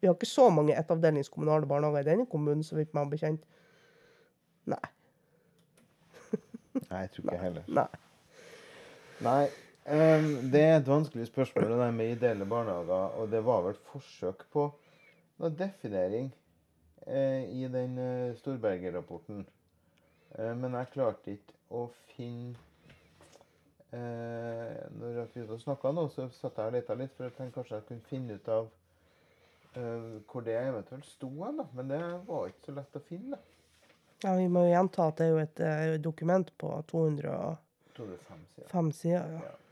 [0.01, 3.41] Vi har ikke så mange ettavdelingskommunale barnehager i denne kommunen, så vidt meg bekjent.
[4.69, 4.85] Nei.
[6.91, 7.73] Nei, jeg tror ikke heller.
[7.81, 7.89] Nei.
[9.25, 9.41] Nei,
[9.91, 13.77] ehm, det er et vanskelig spørsmål det der med ideelle barnehager, og det var vel
[13.91, 14.69] forsøk på
[15.39, 16.31] noe definering
[17.07, 19.45] eh, i den eh, Storberget-rapporten.
[20.39, 21.85] Eh, men jeg klarte ikke å
[22.15, 22.57] finne
[23.93, 27.79] eh, Når jeg snakka nå, så satt jeg og leta litt, for jeg tenkte kanskje
[27.79, 28.69] jeg kunne finne ut av
[29.77, 31.63] eh, hvor det eventuelt sto hen.
[31.77, 33.41] Men det var ikke så lett å finne.
[34.25, 37.65] Ja, vi må jo gjenta at det er jo et et dokument på 205 sider.
[37.95, 38.93] tror er fem sider.
[38.93, 39.41] sider.
[39.47, 39.68] Ja.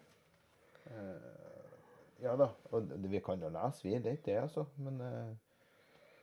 [2.22, 3.98] Ja da, og vi kan jo lese, vi.
[3.98, 4.64] Det er ikke det, altså.
[4.76, 5.34] Men, eh,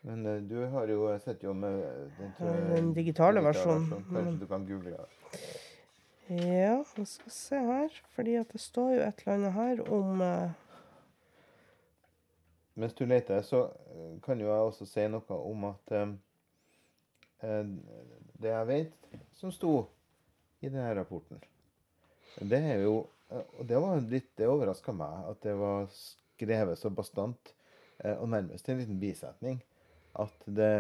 [0.01, 1.83] men eh, du har jo sett jo med
[2.17, 3.89] den, Ja, den digitale versjonen.
[4.09, 4.39] Kanskje Mm.
[4.39, 5.05] du kan google det.
[6.29, 7.89] Ja, vi skal se her.
[8.15, 10.49] Fordi at det står jo et eller annet her om eh,
[12.75, 16.07] Mens du leter, så eh, kan jo jeg også si noe om at eh,
[17.43, 17.65] eh,
[18.41, 18.93] Det jeg vet
[19.31, 19.89] som sto
[20.61, 21.37] i denne rapporten,
[22.41, 26.79] det er jo eh, Og det var litt Det overraska meg at det var skrevet
[26.79, 27.53] så bastant,
[28.03, 29.61] eh, og nærmest en liten bisetning,
[30.19, 30.73] at, det,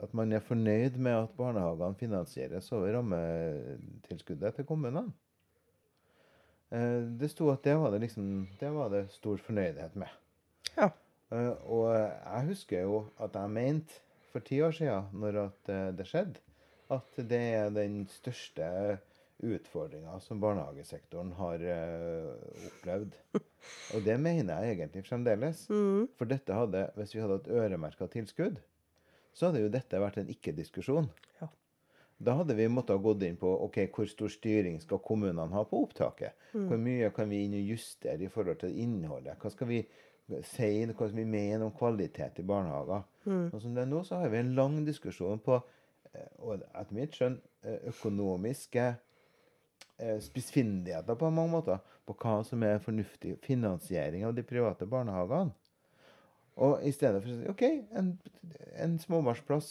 [0.00, 5.12] at man er fornøyd med at barnehagene finansieres over rammetilskuddet til kommunene.
[6.70, 10.08] Eh, Det sto at det var det liksom Det var det stor fornøydhet med.
[10.76, 10.90] Ja.
[11.32, 14.00] Eh, og jeg husker jo at jeg mente
[14.30, 16.40] for ti år siden, når eh, det skjedde,
[16.90, 18.98] at det er den største
[19.44, 23.16] utfordringa som barnehagesektoren har uh, opplevd.
[23.94, 25.64] Og det mener jeg egentlig fremdeles.
[26.18, 28.60] For dette hadde, hvis vi hadde hatt øremerka tilskudd,
[29.32, 31.08] så hadde jo dette vært en ikke-diskusjon.
[31.40, 31.48] Ja.
[32.20, 35.64] Da hadde vi måttet gå gått inn på ok, hvor stor styring skal kommunene ha
[35.64, 36.36] på opptaket.
[36.52, 39.38] Hvor mye kan vi inn og justere i forhold til innholdet?
[39.40, 39.78] Hva skal vi
[40.46, 43.06] si, hva skal vi mene om kvalitet i barnehager?
[43.54, 45.60] Og som det er nå, så har vi en lang diskusjon på,
[46.12, 48.86] eh, og etter mitt skjønn, eh, økonomiske
[50.24, 55.52] spissfindigheter på mange måter på hva som er fornuftig finansiering av de private barnehagene.
[56.60, 57.62] Og i stedet for å si OK,
[57.96, 58.10] en,
[58.84, 59.70] en småbarnsplass,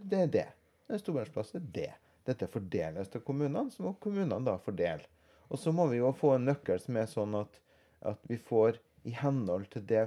[0.00, 0.46] det er det.
[0.88, 1.90] En storbarnsplass er det.
[2.24, 5.04] Dette fordeles til kommunene, så må kommunene da fordele.
[5.52, 7.58] Og så må vi jo få en nøkkel som er sånn at,
[8.08, 10.06] at vi får i henhold til det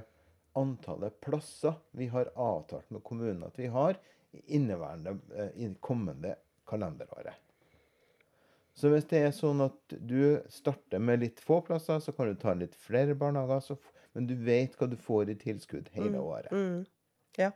[0.58, 4.00] antallet plasser vi har avtalt med kommunen at vi har
[4.34, 6.34] i inneværende, eh, i kommende
[6.66, 7.38] kalenderåret.
[8.78, 12.36] Så hvis det er sånn at du starter med litt få plasser, så kan du
[12.38, 13.78] ta litt flere barnehager, så,
[14.14, 16.52] men du vet hva du får i tilskudd hele året.
[16.54, 16.84] mm,
[17.42, 17.52] Ja.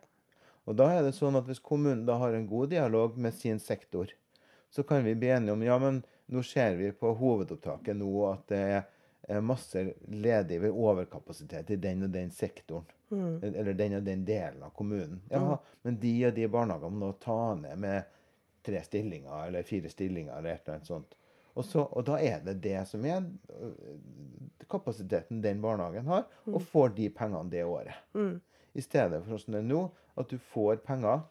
[0.69, 3.59] Og da er det sånn at hvis kommunen da har en god dialog med sin
[3.59, 4.09] sektor,
[4.69, 8.43] så kan vi bli enige om ja, men nå ser vi på hovedopptaket nå at
[8.47, 8.61] det
[9.29, 12.85] er masse ledig ved overkapasitet i den og den sektoren.
[13.11, 15.21] Eller den og den delen av kommunen.
[15.29, 18.03] Ja, men de og de barnehagene må ta ned med
[18.65, 21.17] tre stillinger eller fire stillinger eller et eller annet sånt.
[21.51, 23.25] Og, så, og da er det det som er
[23.57, 23.73] øh,
[24.71, 27.97] kapasiteten den barnehagen har, og får de pengene det året.
[28.73, 29.81] I stedet for sånn som det er nå,
[30.21, 31.25] at du får penger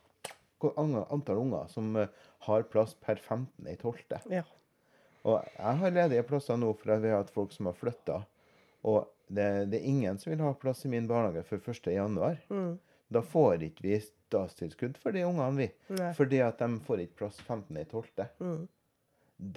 [0.61, 2.11] antall unger som eh,
[2.47, 4.35] har plass per 15.12.
[4.35, 4.45] ja.
[5.29, 8.23] Og jeg har ledige plasser nå for at vi har hatt folk som har flytta.
[8.89, 12.79] Og det, det er ingen som vil ha plass i min barnehage før 1.1.
[13.11, 15.69] Da får ikke vi statstilskudd for de ungene, vi.
[15.99, 16.11] Nei.
[16.15, 18.67] Fordi at de får ikke plass 15.12.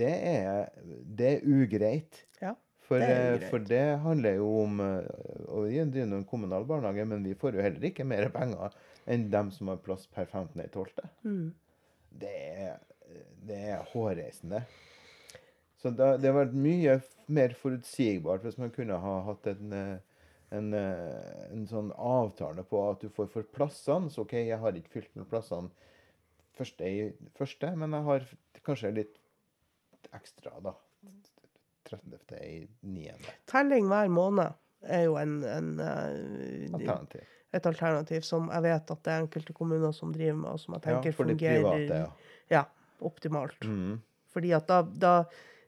[0.01, 0.69] det er,
[1.05, 2.23] det er ugreit.
[2.41, 2.55] Ja.
[2.83, 3.49] For Det er ugreit.
[3.51, 5.05] for det handler jo om eh,
[5.47, 8.73] Og vi driver nå en kommunal barnehage, men vi får jo heller ikke mer penger
[9.07, 11.03] enn dem som har plass per 15.12.
[11.23, 11.53] Mm.
[12.19, 12.77] Det, er,
[13.47, 14.63] det er hårreisende.
[15.79, 16.97] Så da, det hadde vært mye
[17.33, 20.12] mer forutsigbart hvis man kunne ha hatt en, eh,
[20.53, 24.11] en, eh, en sånn avtale på at du får for plassene.
[24.13, 25.71] Så OK, jeg har ikke fylt med plassene
[26.57, 27.05] første i
[27.37, 28.27] første, men jeg har
[28.65, 29.21] kanskje litt
[30.13, 30.75] ekstra, da.
[31.89, 32.35] 30.
[32.39, 33.15] i 9.
[33.49, 37.25] Telling hver måned er jo en, en eh, alternativ.
[37.53, 40.77] et alternativ som jeg vet at det er enkelte kommuner som driver med, og som
[40.77, 42.37] jeg Ja, tenker for fungerer private, ja.
[42.53, 42.63] ja,
[43.03, 43.67] optimalt.
[43.67, 43.99] Mm.
[44.33, 45.13] Fordi at da, da,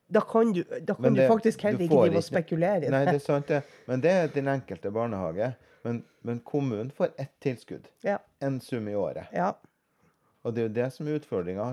[0.08, 2.91] da kan du, da kan det, du faktisk heller ikke drive og spekulere i det.
[2.93, 3.16] Nei, det.
[3.16, 3.64] er sant, det.
[3.88, 5.51] Men det er den enkelte barnehage.
[5.86, 7.88] Men, men kommunen får ett tilskudd.
[8.06, 9.28] Ja, En sum i året.
[9.34, 9.51] ja,
[10.43, 11.68] Og det er jo det som er utfordringa?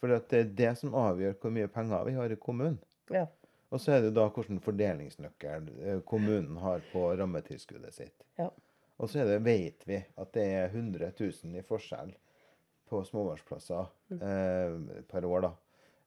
[0.00, 2.78] For det er det som avgjør hvor mye penger vi har i kommunen.
[3.10, 3.26] ja.
[3.74, 8.22] Og så er det da hvilken fordelingsnøkkel eh, kommunen har på rammetilskuddet sitt.
[8.38, 8.50] ja.
[9.02, 12.12] Og så det, vet vi at det er 100 000 i forskjell
[12.86, 13.88] på småbarnsplasser
[14.20, 14.76] eh,
[15.10, 15.50] per år, da.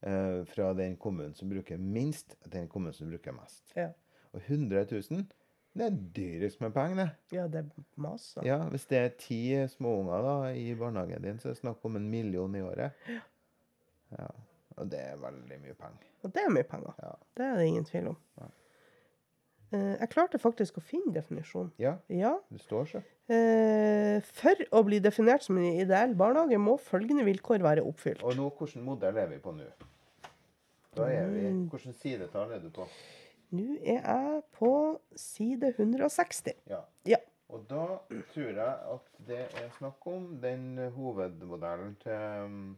[0.01, 3.71] Eh, fra den kommunen som bruker minst, til den kommunen som bruker mest.
[3.75, 3.89] ja.
[4.35, 5.23] Og 100 000,
[5.73, 7.37] det er dyrest med penger, det.
[7.37, 8.41] Ja, det er masse.
[8.45, 9.39] Ja, hvis det er ti
[9.71, 12.91] småunger da, i barnehagen din, så er det snakk om en million i året.
[14.11, 14.27] Ja.
[14.77, 16.11] Og det er veldig mye penger.
[16.21, 16.93] Og det er mye penger.
[17.01, 17.13] Ja.
[17.37, 18.17] Det er det ingen tvil om.
[18.41, 18.51] Eh,
[19.71, 21.71] jeg klarte faktisk å finne definisjonen.
[21.81, 22.37] Ja, Ja.
[22.49, 23.01] det står så.
[23.27, 28.23] Eh, for å bli definert som en ideell barnehage må følgende vilkår være oppfylt.
[28.23, 29.67] Og nå, hvilken modell er vi på nå?
[30.95, 32.87] Da er vi, Hvilken sidetall er du på?
[33.51, 34.71] Nå er jeg på
[35.15, 36.53] side 160.
[36.71, 36.79] Ja.
[37.05, 37.17] Ja.
[37.49, 37.83] Og da
[38.33, 38.59] tror jeg
[38.93, 42.73] at det er snakk om den hovedmodellen til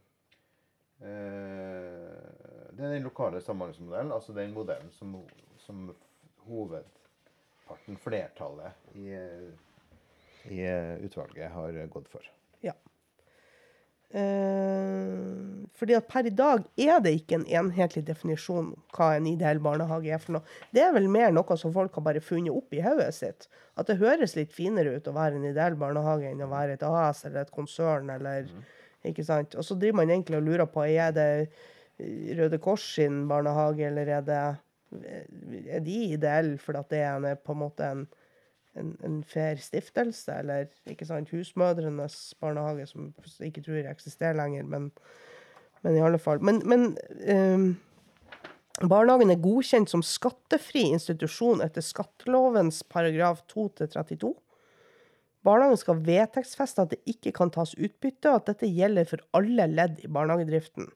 [1.01, 5.15] eh, Det er den lokale samhandlingsmodellen, altså den modellen som,
[5.65, 5.89] som
[6.49, 9.13] hovedparten, flertallet i,
[10.49, 12.25] i eh, utvalget har gått for.
[12.65, 12.75] ja.
[14.09, 15.09] Eh,
[15.77, 20.09] fordi at per i dag er det ikke en enhetlig definisjon hva en ideell barnehage
[20.09, 20.55] er for noe.
[20.73, 23.45] Det er vel mer noe som folk har bare funnet opp i hodet sitt.
[23.77, 26.85] At det høres litt finere ut å være en ideell barnehage enn å være et
[26.87, 28.49] AS eller et konsern eller
[29.05, 29.53] Ikke sant?
[29.55, 31.29] Og så driver man egentlig og lurer på er det
[32.01, 34.41] eh, Røde Kors sin barnehage, eller er det
[34.89, 38.07] Er de ideelle fordi det er på en måte en
[38.77, 44.67] en, en fair stiftelse, eller ikke sant, husmødrenes barnehage, som jeg ikke tror eksisterer lenger,
[44.69, 44.89] men,
[45.85, 46.41] men i alle fall.
[46.45, 46.91] Men, men
[47.29, 47.71] um,
[48.89, 54.33] barnehagen er godkjent som skattefri institusjon etter skattelovens paragraf 2-32.
[55.47, 59.69] Barnehagen skal vedtektsfeste at det ikke kan tas utbytte, og at dette gjelder for alle
[59.71, 60.91] ledd i barnehagedriften.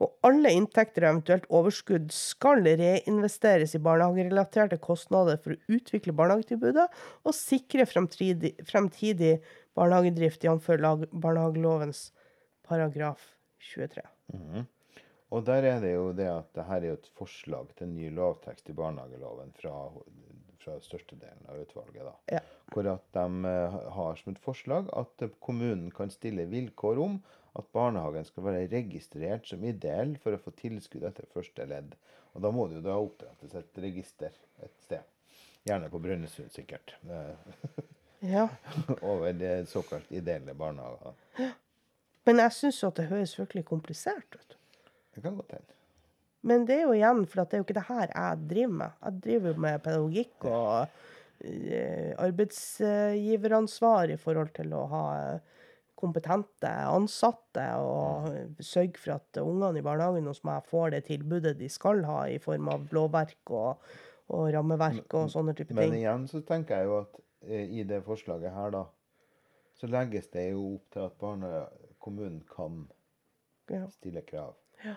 [0.00, 6.86] Og alle inntekter og eventuelt overskudd skal reinvesteres i barnehagerelaterte kostnader for å utvikle barnehagetilbudet
[7.28, 9.34] og sikre fremtidig, fremtidig
[9.76, 10.70] barnehagedrift, jf.
[11.12, 12.08] barnehagelovens
[12.66, 13.34] paragraf
[13.74, 14.06] 23.
[15.30, 18.72] Og der er det jo det at det her er et forslag til ny lovtekst
[18.72, 19.74] i barnehageloven fra,
[20.62, 22.02] fra størstedelen av utvalget.
[22.08, 22.14] da.
[22.38, 22.40] Ja.
[22.72, 27.20] Hvor at de eh, har som et forslag at kommunen kan stille vilkår om
[27.58, 31.96] at barnehagen skal være registrert som ideell for å få tilskudd etter første ledd.
[32.34, 35.02] Og da må det jo da opprettes et register et sted.
[35.66, 36.96] Gjerne på Brønnøysund, sikkert.
[38.20, 38.50] Ja.
[39.00, 41.14] Over de såkalt ideelle barnehager.
[42.28, 44.56] Men jeg syns at det høres virkelig komplisert ut.
[45.14, 45.76] Det kan godt hende.
[46.44, 48.98] Men det er jo igjen, for det er jo ikke det her jeg driver med.
[49.04, 51.00] Jeg driver jo med pedagogikk og
[51.44, 55.06] eh, arbeidsgiveransvar i forhold til å ha
[56.00, 58.30] kompetente ansatte og
[58.64, 62.38] sørge for at ungene i barnehagen hos meg får det tilbudet de skal ha i
[62.42, 63.90] form av lovverk og,
[64.34, 65.82] og rammeverk og sånne type ting.
[65.82, 68.84] Men igjen så tenker jeg jo at eh, i det forslaget her, da,
[69.78, 72.84] så legges det jo opp til at barnekommunen kan
[73.94, 74.56] stille krav.
[74.84, 74.96] Ja.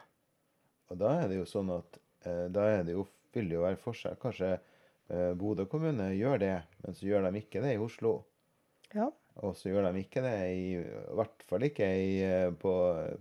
[0.92, 3.66] Og da er det jo sånn at eh, da er det jo, vil det jo
[3.66, 4.20] være forskjell.
[4.22, 8.22] Kanskje eh, Bodø kommune gjør det, men så gjør de ikke det i Oslo.
[8.96, 9.12] ja.
[9.42, 12.74] Og så gjør de ikke det i, i hvert fall ikke i, eh, på,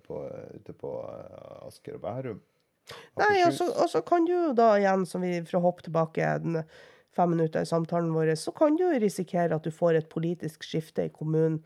[0.04, 0.22] på,
[0.58, 2.42] ute på eh, Asker og Bærum.
[3.16, 5.86] Nei, og så, og så kan du jo da igjen, som vi for å hoppe
[5.86, 6.60] tilbake den
[7.16, 11.06] fem minutter i samtalen vår, så kan du risikere at du får et politisk skifte
[11.08, 11.60] i kommunen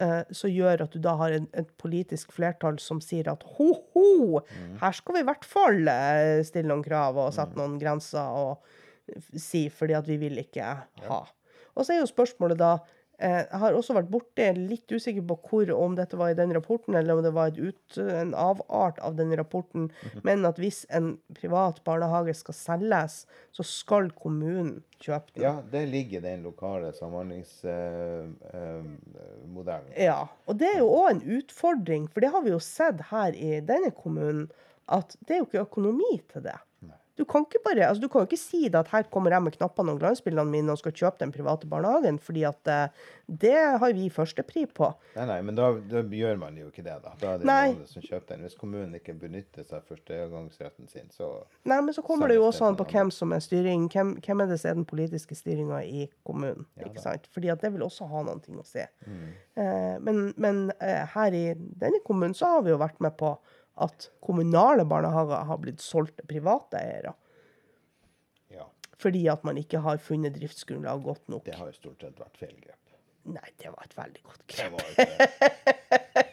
[0.00, 4.40] eh, som gjør at du da har en, et politisk flertall som sier at ho-ho,
[4.80, 5.82] her skal vi i hvert fall
[6.48, 8.72] stille noen krav og sette noen grenser og
[9.36, 10.74] si fordi at vi vil ikke
[11.08, 11.22] ha.
[11.72, 12.76] Og så er jo spørsmålet da
[13.22, 16.94] jeg har også vært borti, litt usikker på hvor, om dette var i den rapporten,
[16.98, 19.82] eller om det var ut, en avart av den rapporten,
[20.26, 25.44] men at hvis en privat barnehage skal selges, så skal kommunen kjøpe den.
[25.44, 29.92] Ja, det ligger i den lokale samhandlingsmodellen.
[29.98, 33.30] Ja, og det er jo òg en utfordring, for det har vi jo sett her
[33.38, 34.50] i denne kommunen,
[34.90, 36.58] at det er jo ikke økonomi til det.
[37.16, 39.56] Du kan ikke bare, altså du kan ikke si det at her kommer jeg med
[39.58, 43.92] knappene og glansbildene mine og skal kjøpe den private barnehagen, fordi at eh, det har
[43.96, 44.88] vi førstepri på.
[45.18, 47.12] Nei, nei, men da, da gjør man jo ikke det, da.
[47.20, 47.74] Da er det Nei.
[47.74, 48.46] noen som kjøper den.
[48.48, 51.30] Hvis kommunen ikke benytter seg av førstegangsretten sin, så
[51.68, 53.86] Nei, men så kommer det jo også an på hvem som er styring.
[53.92, 56.66] Hvem, hvem er det som er den politiske styringa i kommunen?
[56.80, 57.28] Ja ikke sant?
[57.32, 58.84] Fordi at det vil også ha noen ting å si.
[59.06, 59.32] Mm.
[59.60, 63.36] Eh, men men eh, her i denne kommunen så har vi jo vært med på
[63.76, 67.14] at kommunale barnehager har blitt solgt til private eiere.
[68.52, 68.66] ja.
[68.98, 71.44] Fordi at man ikke har funnet driftsgrunnlag godt nok.
[71.44, 72.78] Det har jo stort sett vært feil grep.
[73.24, 74.80] Nei, det var et veldig godt Det grep.
[74.96, 76.08] det.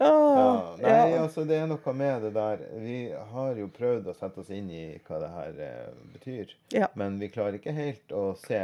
[0.00, 2.62] Ja, nei, altså det er noe med det der.
[2.82, 2.96] Vi
[3.32, 6.54] har jo prøvd å sette oss inn i hva det her eh, betyr.
[6.74, 6.88] Ja.
[6.98, 8.60] Men vi klarer ikke helt å se.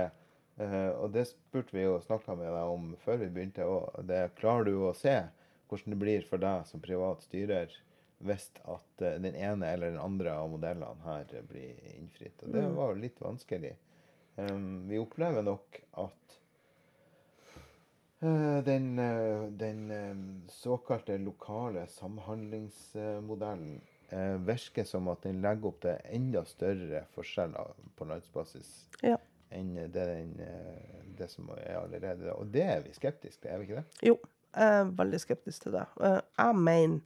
[0.60, 3.64] eh, og det spurte vi jo snakka med deg om før vi begynte.
[3.64, 4.12] òg.
[4.40, 5.16] klarer du å se
[5.68, 7.72] hvordan det blir for deg som privat styrer
[8.24, 12.38] hvis at eh, den ene eller den andre av modellene her blir innfridd.
[12.46, 13.74] Og det var jo litt vanskelig.
[14.36, 16.26] Um, vi opplever nok at
[18.20, 25.98] Eh, Den, eh, den såkalte lokale samhandlingsmodellen eh, virker som at den legger opp til
[26.16, 28.70] enda større forskjeller på landsbasis
[29.02, 29.18] Ja.
[29.50, 30.32] enn det, den,
[31.18, 32.32] det som er allerede.
[32.32, 34.08] Og det er vi skeptiske til, er vi ikke det?
[34.08, 34.16] Jo,
[34.56, 35.86] jeg er veldig skeptisk til det.
[36.00, 37.00] Eh, Jeg mener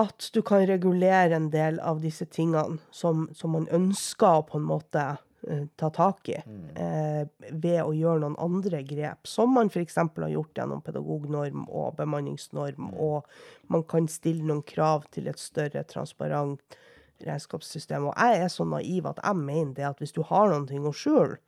[0.00, 4.60] at du kan regulere en del av disse tingene som, som man ønsker å på
[4.60, 5.02] en måte
[5.48, 9.98] eh, ta tak i, eh, ved å gjøre noen andre grep, som man f.eks.
[9.98, 13.26] har gjort gjennom pedagognorm og bemanningsnorm, og
[13.68, 16.78] man kan stille noen krav til et større transparent
[17.26, 18.08] regnskapssystem.
[18.08, 20.86] Og jeg er så naiv at jeg mener det at hvis du har noen ting
[20.88, 21.40] å skjule,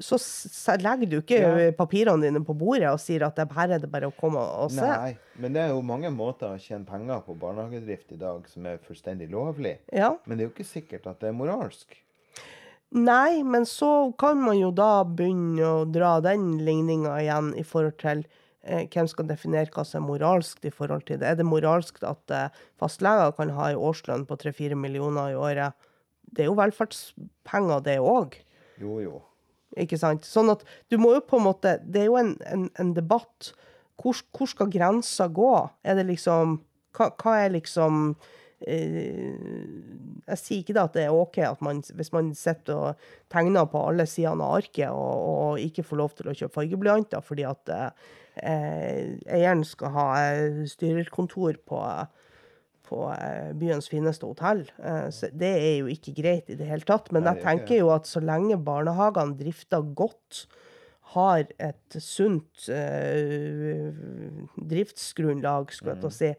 [0.00, 0.16] så
[0.80, 1.70] legger du ikke Ja.
[1.76, 4.70] papirene dine på bordet og sier at det her er det bare å komme og
[4.70, 4.80] se.
[4.80, 8.66] Nei, men det er jo mange måter å tjene penger på barnehagedrift i dag som
[8.66, 9.78] er fullstendig lovlig.
[9.92, 10.16] Ja.
[10.26, 11.98] Men det er jo ikke sikkert at det er moralsk.
[12.92, 17.96] Nei, men så kan man jo da begynne å dra den ligninga igjen i forhold
[18.02, 18.24] til
[18.64, 21.26] eh, hvem skal definere hva som er moralsk i forhold til det.
[21.30, 22.48] Er det moralsk at eh,
[22.80, 25.72] fastleger kan ha en årslønn på 3-4 millioner i året?
[26.32, 28.36] Det er jo velferdspenger, det òg.
[28.80, 29.22] Jo, jo.
[29.80, 30.26] Ikke sant?
[30.28, 33.52] Sånn at du må jo på en måte Det er jo en, en, en debatt.
[34.00, 35.52] Hvor, hvor skal grensa gå?
[35.84, 36.60] Er det liksom
[36.96, 38.14] Hva, hva er liksom
[38.66, 39.32] eh,
[40.28, 43.68] Jeg sier ikke da at det er OK at man, hvis man sitter og tegner
[43.70, 47.46] på alle sidene av arket og, og ikke får lov til å kjøpe fargeblyanter fordi
[47.48, 47.88] at eh,
[48.44, 51.80] eieren skal ha eh, styrerkontor på
[52.92, 54.66] på eh, byens fineste hotell.
[54.82, 57.10] Eh, så det er jo ikke greit i det hele tatt.
[57.14, 60.46] Men jeg er tenker jo at så lenge barnehagene drifter godt,
[61.12, 63.90] har et sunt eh,
[64.70, 66.30] driftsgrunnlag, skulle jeg til å si,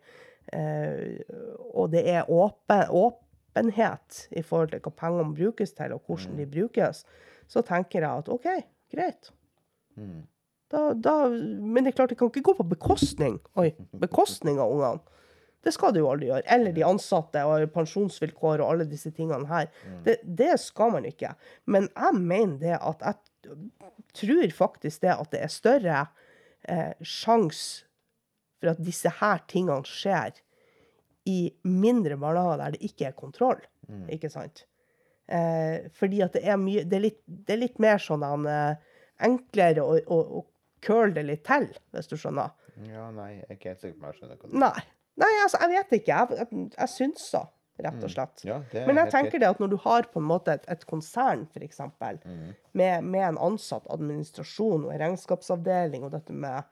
[0.57, 1.35] eh,
[1.73, 6.49] og det er åpen, åpenhet i forhold til hva pengene brukes til, og hvordan de
[6.49, 7.03] brukes,
[7.45, 8.49] så tenker jeg at OK,
[8.95, 9.29] greit.
[10.73, 14.71] Da, da, men det er klart, det kan ikke gå på bekostning Oi, bekostning av
[14.73, 15.03] ungene.
[15.63, 16.43] Det skal du jo aldri gjøre.
[16.51, 19.69] Eller de ansatte og pensjonsvilkår og alle disse tingene her.
[20.03, 21.33] Det, det skal man ikke.
[21.71, 23.57] Men jeg mener det at jeg
[24.13, 26.01] tror faktisk det at det er større
[26.67, 27.85] eh, sjanse
[28.59, 30.39] for at disse her tingene skjer
[31.27, 33.61] i mindre barnehager der det ikke er kontroll.
[34.11, 34.65] Ikke sant?
[35.27, 38.75] Eh, fordi at det er mye Det er litt, det er litt mer sånn eh,
[39.23, 40.43] enklere å, å, å
[40.83, 42.51] curle det litt til, hvis du skjønner.
[42.89, 44.83] Ja, nei, jeg er ikke helt sikker på om jeg skjønner hva du Nei.
[45.21, 46.15] Nei, altså, jeg vet ikke.
[46.15, 47.43] Jeg, jeg, jeg syns så,
[47.83, 48.45] rett og slett.
[48.47, 50.85] Ja, er Men jeg tenker det at når du har på en måte et, et
[50.89, 52.19] konsern, f.eks., eksempel
[52.71, 56.63] med, med en ansatt administrasjon og en regnskapsavdeling, og dette med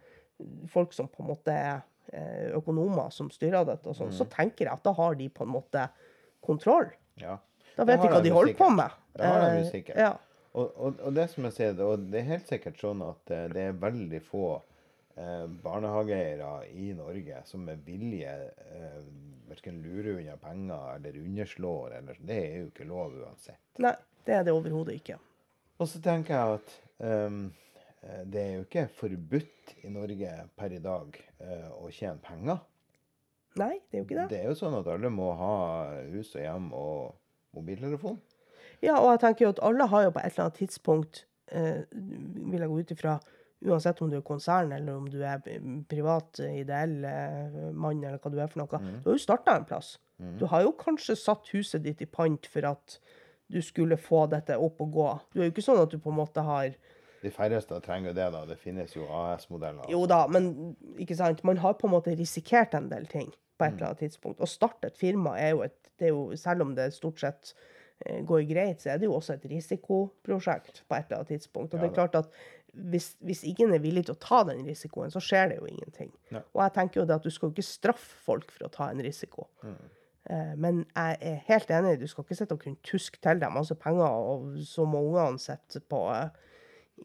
[0.71, 1.83] folk som på en måte er
[2.13, 5.45] eh, økonomer som styrer dette, og sånn, så tenker jeg at da har de på
[5.45, 5.85] en måte
[6.41, 6.89] kontroll.
[7.21, 7.37] Ja.
[7.77, 8.99] Da vet de hva de holder på med.
[9.15, 9.95] Det har de sikkert.
[9.95, 10.09] Eh.
[10.09, 10.17] Ja.
[10.51, 13.47] Og, og, og det som jeg sier, og det er helt sikkert sånn at eh,
[13.53, 14.57] det er veldig få
[15.15, 19.01] eh, barnehageeiere i Norge som med vilje eh,
[19.49, 21.97] verken lurer unna penger eller underslår.
[21.99, 22.29] Eller, sånn.
[22.29, 23.61] det er jo ikke lov uansett.
[23.83, 23.95] Nei,
[24.27, 25.19] det er det overhodet ikke.
[25.81, 26.75] Og så tenker jeg at
[27.07, 27.41] eh,
[28.01, 32.61] det er jo ikke forbudt i Norge per i dag uh, å tjene penger.
[33.59, 34.27] Nei, det er jo ikke det.
[34.31, 35.55] Det er jo sånn at alle må ha
[36.13, 38.17] hus og hjem og mobiltelefon.
[38.81, 41.83] Ja, og jeg tenker jo at alle har jo på et eller annet tidspunkt uh,
[41.91, 43.15] vil jeg gå ut ifra,
[43.65, 45.41] uansett om du er konsern eller om du er
[45.89, 49.67] privat, ideell eh, mann eller hva du er for noe, du har jo starta en
[49.69, 49.97] plass.
[50.37, 52.99] Du har jo kanskje satt huset ditt i pant for at
[53.51, 55.07] du skulle få dette opp og gå.
[55.33, 56.75] Du er jo ikke sånn at du på en måte har
[57.21, 58.45] De færreste trenger det, da.
[58.49, 59.85] Det finnes jo AS-modeller.
[59.93, 61.43] Jo da, men ikke sant?
[61.45, 64.41] man har på en måte risikert en del ting på et eller annet tidspunkt.
[64.41, 67.53] Å starte et firma er jo et det er jo, Selv om det stort sett
[68.05, 71.75] eh, går greit, så er det jo også et risikoprosjekt på et eller annet tidspunkt.
[71.75, 72.31] Og det er klart at
[72.73, 76.11] hvis, hvis ingen er villig til å ta den risikoen, så skjer det jo ingenting.
[76.31, 76.39] Ja.
[76.53, 79.01] Og jeg tenker jo det at du skal ikke straffe folk for å ta en
[79.03, 79.47] risiko.
[80.29, 83.51] Eh, men jeg er helt enig, du skal ikke sitte og kunne tuske til deg
[83.51, 86.29] masse penger, og så må ungene sitte på eh,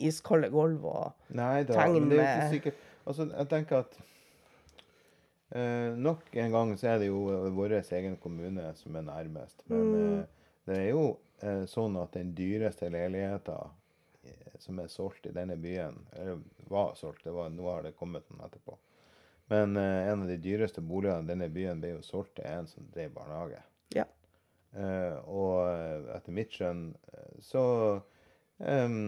[0.06, 3.78] iskalde gulv og Nei da, tegne men det er ikke med- sikkert Altså, jeg tenker
[3.84, 3.98] at
[5.54, 9.62] eh, Nok en gang så er det jo eh, vår egen kommune som er nærmest.
[9.70, 10.18] Men Mm.
[10.20, 10.26] eh,
[10.66, 11.04] det er jo
[11.42, 13.70] eh, sånn at den dyreste leiligheten
[14.62, 18.28] som er solgt i denne byen, eller var solgt, det var, nå har det kommet
[18.30, 18.76] noen etterpå.
[19.52, 22.66] Men eh, en av de dyreste boligene i denne byen ble jo solgt til en
[22.70, 23.62] som drev barnehage.
[23.94, 24.06] Ja.
[24.74, 27.64] Eh, og eh, etter mitt skjønn eh, så
[28.58, 28.98] eh,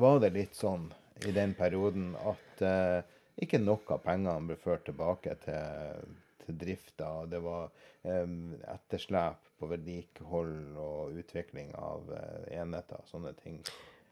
[0.00, 0.88] var det litt sånn
[1.28, 3.00] i den perioden at eh,
[3.44, 7.12] ikke nok av pengene ble ført tilbake til, til drifta.
[7.28, 7.70] Det var
[8.08, 13.60] em, etterslep på vedlikehold og utvikling av eh, enheter og sånne ting.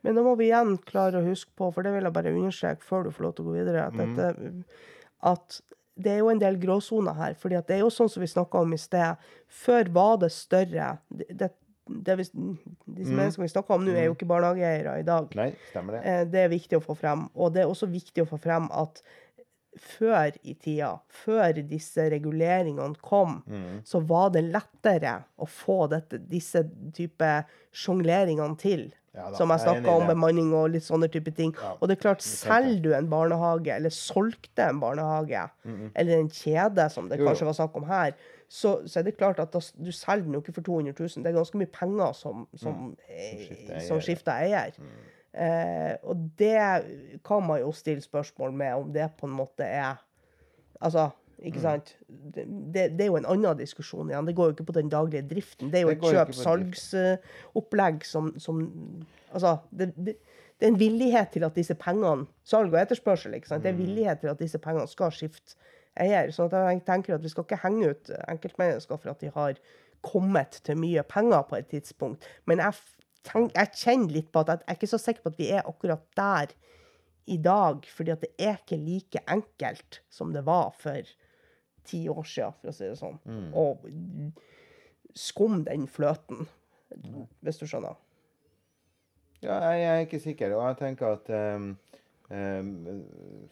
[0.06, 2.86] Men da må vi igjen klare å huske på, for det vil jeg bare understreke
[2.86, 4.82] før du får lov til å gå videre, at, dette,
[5.26, 5.60] at
[5.98, 7.34] det er jo en del gråsoner her.
[7.34, 9.18] fordi det er jo sånn som vi snakka om i sted.
[9.50, 11.50] Før var det større det,
[11.88, 15.32] det, vi, Disse menneskene vi snakker om nå, er jo ikke barnehageeiere i dag.
[15.38, 16.02] Nei, stemmer det?
[16.06, 17.26] Eh, Det er viktig å få frem.
[17.34, 19.02] Og det er også viktig å få frem at
[19.82, 20.92] før i tida,
[21.24, 23.40] før disse reguleringene kom,
[23.84, 26.64] så var det lettere å få dette, disse
[26.96, 27.32] type
[27.72, 28.88] sjongleringene til.
[29.16, 31.50] Ja som jeg snakka om, bemanning og litt sånne type ting.
[31.58, 35.40] Ja, Og det er klart, selger du en barnehage, eller solgte en barnehage,
[35.98, 37.48] eller en kjede, som det kanskje jo.
[37.48, 38.12] var snakk om her,
[38.48, 41.24] så, så er det klart at da, du selger den jo ikke for 200 000.
[41.24, 42.76] Det er ganske mye penger som, som,
[43.08, 44.06] som skifter som eier.
[44.06, 44.78] skifter eier.
[45.34, 46.58] Eh, og det
[47.26, 50.04] kan man jo stille spørsmål med om det på en måte er
[50.78, 51.08] Altså,
[51.42, 51.96] ikke sant?
[52.06, 54.28] Det, det, det er jo en annen diskusjon igjen.
[54.28, 55.72] Det går jo ikke på den daglige driften.
[55.72, 58.60] Det er jo Det et kjøp-salgsopplegg som, som
[59.32, 60.14] Altså, det,
[60.60, 63.62] er en villighet til at disse pengene Salg og etterspørsel, ikke sant?
[63.66, 65.58] Det er villighet til at disse pengene skal skifte
[65.98, 66.30] eier.
[66.30, 69.58] Så at jeg tenker at vi skal ikke henge ut enkeltmennesker for at de har
[70.06, 72.26] kommet til mye penger på et tidspunkt.
[72.46, 72.72] Men jeg,
[73.26, 75.68] tenk, jeg kjenner litt på at jeg er ikke så sikker på at vi er
[75.68, 76.54] akkurat der
[77.28, 81.10] i dag, fordi at det er ikke like enkelt som det var for
[81.88, 83.18] ti år siden, for å si det sånn.
[83.56, 83.84] Og
[85.18, 86.46] skum den fløten,
[87.44, 87.98] hvis du skjønner.
[89.44, 91.68] Ja, jeg er ikke sikker, og jeg tenker at um,
[92.32, 92.70] um,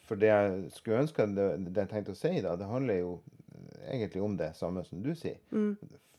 [0.02, 3.12] For det jeg skulle ønske det, det jeg tenkte å si, da, det handler jo
[3.86, 5.38] egentlig om det samme som du sier.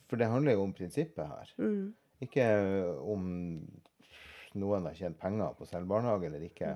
[0.08, 1.52] For det handler jo om prinsippet her.
[2.24, 2.46] Ikke
[3.04, 3.28] om
[4.58, 6.74] noen har tjent penger på å selge barnehage eller ikke.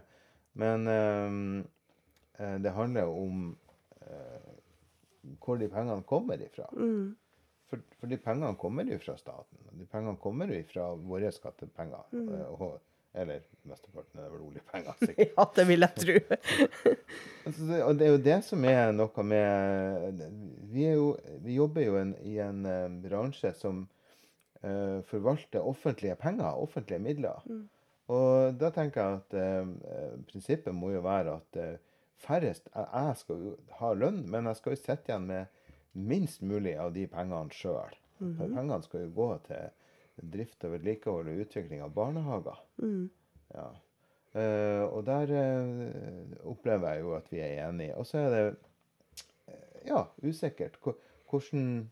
[0.62, 3.50] Men eh, det handler om
[4.06, 4.52] eh,
[5.42, 6.68] hvor de pengene kommer ifra.
[7.72, 9.60] For, for de pengene kommer jo fra staten.
[9.80, 12.08] De pengene kommer jo fra våre skattepenger.
[12.12, 12.32] Mm.
[12.58, 12.80] Og,
[13.14, 15.34] eller mesteparten er vel oljepenger, sikkert.
[15.38, 16.20] Ja, det vil jeg tro.
[17.42, 20.20] Altså, det, og det er jo det som er noe med
[20.70, 21.08] Vi, jo,
[21.42, 23.82] vi jobber jo en, i en eh, bransje som
[24.64, 27.46] eh, forvalte offentlige penger, offentlige midler.
[28.12, 31.76] Og da tenker jeg at eh, prinsippet må jo være at eh,
[32.22, 36.76] færrest jeg, skal jo ha lønn, men jeg skal jo sitte igjen med minst mulig
[36.80, 37.96] av de pengene sjøl.
[38.22, 42.60] For pengene skal jo gå til drift og vedlikehold og utvikling av barnehager.
[43.56, 43.70] Ja.
[44.32, 47.96] Eh, og der eh, opplever jeg jo at vi er enige.
[47.98, 48.44] Og så er det
[49.48, 51.92] eh, ja, usikkert hvordan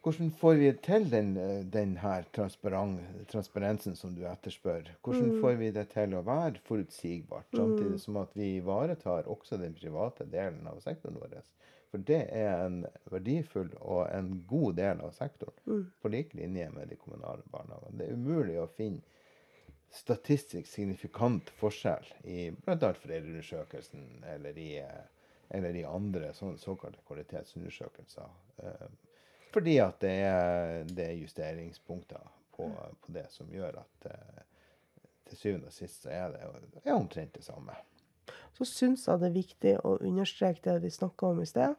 [0.00, 4.88] hvordan får vi til den, eh, den her transparensen som du etterspør?
[5.04, 9.74] Hvordan får vi det til å være forutsigbart, samtidig som at vi ivaretar også den
[9.76, 11.42] private delen av sektoren vår?
[11.90, 16.88] For det er en verdifull og en god del av sektoren, på lik linje med
[16.88, 17.98] de kommunale barnehagene.
[17.98, 19.02] Det er umulig å finne
[19.90, 22.92] statistisk signifikant forskjell i bl.a.
[22.94, 25.06] foreldreundersøkelsen eller i, eh,
[25.50, 28.30] eller i andre så, såkalte kvalitetsundersøkelser.
[29.50, 32.22] Fordi at det er, det er justeringspunkter
[32.56, 32.68] på,
[33.02, 34.42] på det som gjør at eh,
[35.30, 36.42] til syvende og sist så er det
[36.84, 37.74] er omtrent det samme.
[38.54, 41.74] Så syns jeg det er viktig å understreke det vi snakka om i sted,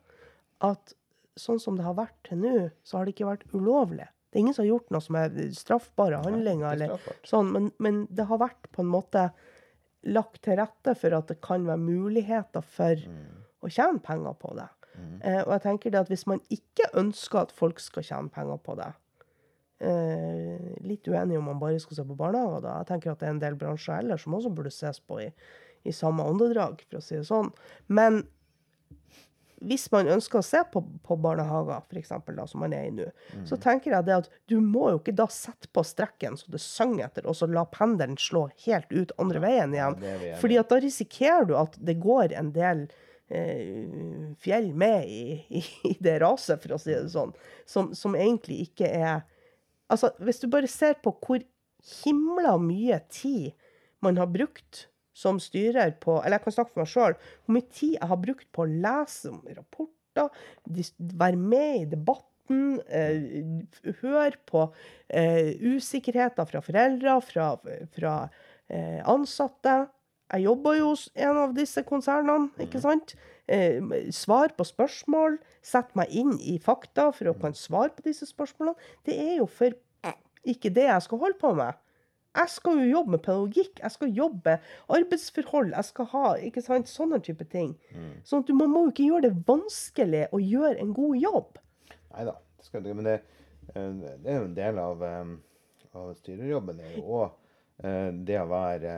[0.66, 0.94] at
[1.40, 4.08] sånn som det har vært til nå, så har det ikke vært ulovlig.
[4.32, 6.76] Det er ingen som har gjort noe som er straffbare handlinger.
[6.76, 9.26] ikke eller sånn, men, men det har vært på en måte
[10.08, 13.42] lagt til rette for at det kan være muligheter for Mm.
[13.62, 14.68] å tjene penger på det.
[14.98, 18.60] Eh, og jeg tenker det at hvis man ikke ønsker at folk skal tjene penger
[18.66, 18.90] på det
[19.86, 22.76] eh, Litt uenig om man bare skal se på barnehager, da.
[22.82, 25.32] Jeg tenker at det er en del bransjer ellers som også burde ses på i,
[25.88, 27.52] i samme åndedrag, for å si det sånn.
[27.88, 28.24] Men
[29.62, 32.94] hvis man ønsker å se på, på barnehager, for eksempel, da, som man er i
[32.96, 33.06] nå,
[33.46, 36.64] så tenker jeg det at du må jo ikke da sette på strekken så det
[36.64, 40.00] synger etter, og så la pendelen slå helt ut andre veien igjen.
[40.02, 42.88] enige Fordi at da risikerer du at det går en del
[44.42, 45.38] fjell med i,
[45.90, 47.32] i, det raset, for å si det sånn,
[47.70, 49.22] som, som egentlig ikke er
[49.92, 51.42] Altså, hvis du bare ser på hvor
[52.06, 53.52] himla mye tid
[54.00, 57.16] man har brukt som styrer på Eller jeg kan snakke for meg sjøl.
[57.44, 60.30] Hvor mye tid jeg har brukt på å lese om rapporter,
[60.66, 64.66] være med i debatten, eh, høre på
[65.08, 67.48] eh, usikkerheter fra foreldre, fra,
[67.96, 68.16] fra
[68.72, 69.78] eh, ansatte.
[70.32, 73.16] Jeg jobber jo hos en av disse konsernene, ikke sant?
[73.52, 73.82] Eh,
[74.16, 78.92] svar på spørsmål, sette meg inn i fakta for å kunne svare på disse spørsmålene.
[79.08, 79.76] Det er jo for
[80.48, 81.80] ikke det jeg skal holde på med.
[82.32, 84.54] Jeg skal jo jobbe med pedagogikk, jeg skal jobbe
[84.96, 87.74] arbeidsforhold, jeg skal ha ikke sant, sånne type ting.
[88.24, 91.60] Sånn at du, man må jo ikke gjøre det vanskelig å gjøre en god jobb.
[92.14, 92.38] Nei da,
[92.72, 92.96] det.
[92.96, 93.18] Men det,
[93.74, 95.36] eh, det er jo en del av, eh,
[95.92, 96.80] av styrerjobben.
[96.80, 97.38] er jo òg
[97.82, 98.96] det å være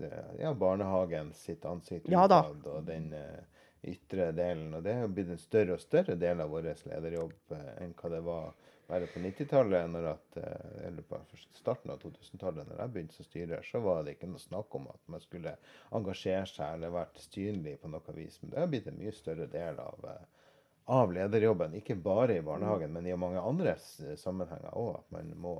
[0.00, 3.42] eh, ja, barnehagen sitt ansikt Ja utad, og den eh,
[3.90, 4.72] ytre delen.
[4.74, 7.96] Og det er jo blitt en større og større del av vår lederjobb eh, enn
[7.98, 8.54] hva det var
[8.86, 11.18] bare på 90-tallet, når eh, eller på
[11.56, 14.88] starten av 2000-tallet, når jeg begynte som styrer, så var det ikke noe snakk om
[14.92, 15.56] at man skulle
[15.96, 18.40] engasjere seg eller vært synlig på noe vis.
[18.42, 20.50] Men det har blitt en mye større del av, eh,
[20.96, 21.76] av lederjobben.
[21.80, 23.76] Ikke bare i barnehagen, men i mange andre
[24.20, 24.98] sammenhenger òg.
[25.00, 25.56] At man må,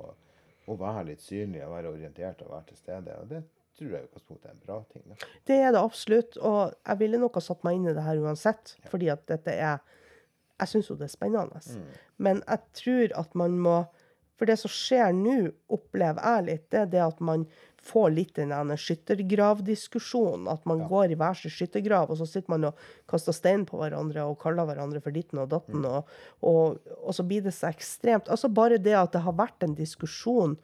[0.67, 3.17] må være litt synlig og være orientert og være til stede.
[3.21, 3.41] Og det
[3.75, 5.03] tror jeg utgangspunktet er en bra ting.
[5.09, 5.29] Da.
[5.47, 8.21] Det er det absolutt, og jeg ville nok ha satt meg inn i det her
[8.23, 9.83] uansett, fordi at dette er
[10.55, 11.59] Jeg syns jo det er spennende.
[12.17, 13.85] Men jeg tror at man må
[14.39, 17.45] For det som skjer nå, opplever jeg litt, det er det at man
[17.85, 20.47] får litt den skyttergravdiskusjonen.
[20.51, 23.79] At man går i hver sin skyttergrav, og så sitter man og kaster stein på
[23.81, 26.09] hverandre og kaller hverandre for ditten og datten, og,
[26.45, 28.31] og, og så blir det så ekstremt.
[28.33, 30.57] Altså bare det at det har vært en diskusjon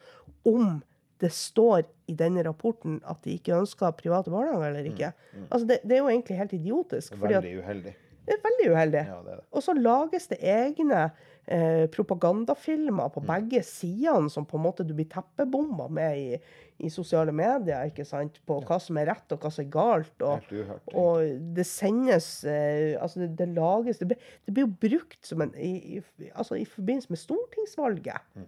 [0.50, 0.80] om
[1.22, 5.12] det står i denne rapporten at de ikke ønsker private barnehager eller ikke.
[5.52, 7.14] Altså det, det er jo egentlig helt idiotisk.
[7.20, 7.94] fordi at Veldig uheldig.
[8.26, 9.04] det er veldig uheldig.
[9.12, 9.46] Ja, det er det.
[9.54, 11.04] Og så lages det egne
[11.48, 13.14] eh, propagandafilmer Mm.
[13.14, 16.40] på begge sidene som på en måte du blir teppebomba med i,
[16.80, 18.40] i sosiale medier, ikke sant?
[18.46, 20.22] på hva som er rett og hva som er galt.
[20.22, 25.26] Og, uhørt, og det sendes eh, Altså, det, det lages det, det blir jo brukt
[25.26, 28.22] som en i, i, altså, i forbindelse med stortingsvalget.
[28.36, 28.48] Mm.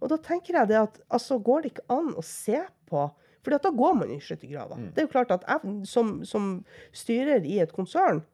[0.00, 3.06] Og da tenker jeg det at altså, går det ikke an å se på
[3.46, 4.74] For da går man i skyttergrava.
[4.74, 4.88] Mm.
[4.94, 8.24] Det er jo klart at jeg som, som styrer i et konsern,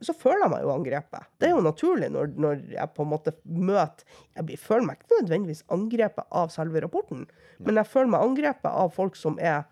[0.00, 1.26] så føler jeg meg jo angrepet.
[1.40, 4.06] Det er jo naturlig når, når jeg på en måte møter
[4.36, 7.26] Jeg blir, føler meg ikke nødvendigvis angrepet av selve rapporten,
[7.58, 9.66] men jeg føler meg angrepet av folk som er,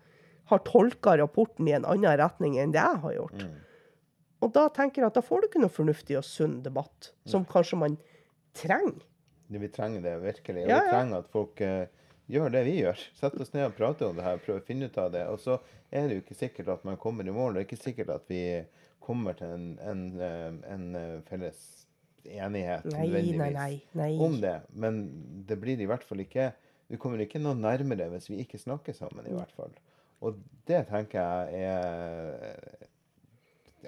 [0.51, 3.47] har tolka rapporten i en annen retning enn det jeg har gjort.
[4.39, 7.47] Og da tenker jeg at da får du ikke noe fornuftig og sunn debatt, som
[7.47, 7.97] kanskje man
[8.55, 9.01] trenger.
[9.49, 10.63] Vi trenger det virkelig.
[10.63, 11.89] Og Ja, vi trenger at folk uh,
[12.29, 13.01] gjør det vi gjør.
[13.17, 15.25] Sett oss ned og prate om det her, prøve å finne ut av det.
[15.33, 15.57] Og så
[15.89, 17.57] er det jo ikke sikkert at man kommer i mål.
[17.57, 18.43] Det er ikke sikkert at vi
[19.09, 21.59] kommer til en, en, eh, en eh, felles
[22.29, 23.07] enighet Nei,
[23.39, 24.55] nei, nei, om det.
[24.77, 24.99] Men
[25.49, 26.51] det blir i hvert fall ikke
[26.89, 29.73] Vi kommer ikke noe nærmere hvis vi ikke snakker sammen, i hvert fall.
[30.25, 31.21] Og det tenker
[31.53, 32.79] jeg er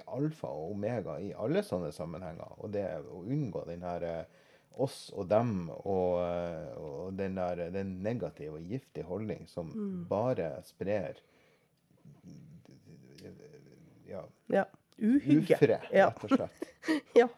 [0.08, 2.54] alfa og omega i alle sånne sammenhenger.
[2.62, 4.38] Og det å unngå den her eh,
[4.80, 6.22] oss og dem og,
[6.80, 10.06] og den der den negative og giftige holdning som Mm.
[10.08, 11.18] bare sprer
[14.08, 14.64] ja, Ja.
[15.02, 15.56] Uhygge.
[15.58, 16.66] ufred, rett og slett.
[17.20, 17.28] ja.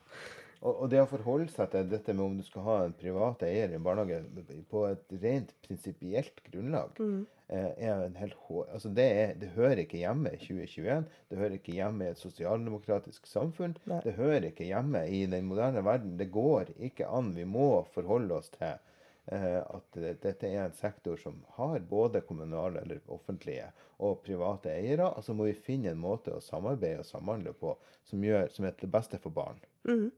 [0.65, 3.43] Og, og det å forholde seg til dette med om du skal ha en privat
[3.45, 4.23] eier i en barnehage
[4.71, 7.27] på et rent prinsipielt grunnlag, Mm.
[7.53, 8.39] eh, er en helt.
[8.73, 11.05] Altså det, er, det hører ikke hjemme i 2021.
[11.29, 13.77] Det hører ikke hjemme i et sosialdemokratisk samfunn.
[13.91, 14.01] Nei.
[14.07, 16.17] Det hører ikke hjemme i den moderne verden.
[16.17, 17.35] Det går ikke an.
[17.37, 18.79] Vi må forholde oss til
[19.27, 23.71] at dette er en sektor som har både kommunale eller offentlige
[24.05, 25.07] og private eiere.
[25.17, 27.73] Og så må vi finne en måte å samarbeide og samhandle på
[28.05, 29.63] som, gjør, som er til det beste for barn.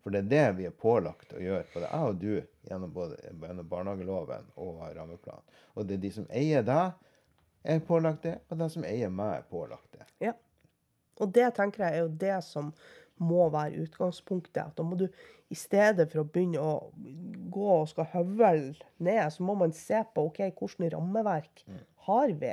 [0.02, 2.34] For det er det vi er pålagt å gjøre, både jeg og du,
[2.68, 5.56] gjennom både gjennom barnehageloven og rammeplanen.
[5.74, 7.06] Og det er de som eier deg,
[7.66, 10.06] er pålagt det, og de som eier meg, er pålagt det.
[10.28, 10.36] Ja.
[11.18, 12.70] Og det tenker jeg er jo det som
[13.18, 14.60] må være utgangspunktet.
[14.62, 15.08] At da må du
[15.52, 16.72] i stedet for å begynne å
[17.54, 18.52] gå og skal høvle
[18.98, 21.62] ned, så må man se på ok, hvilket rammeverk
[22.08, 22.52] har vi.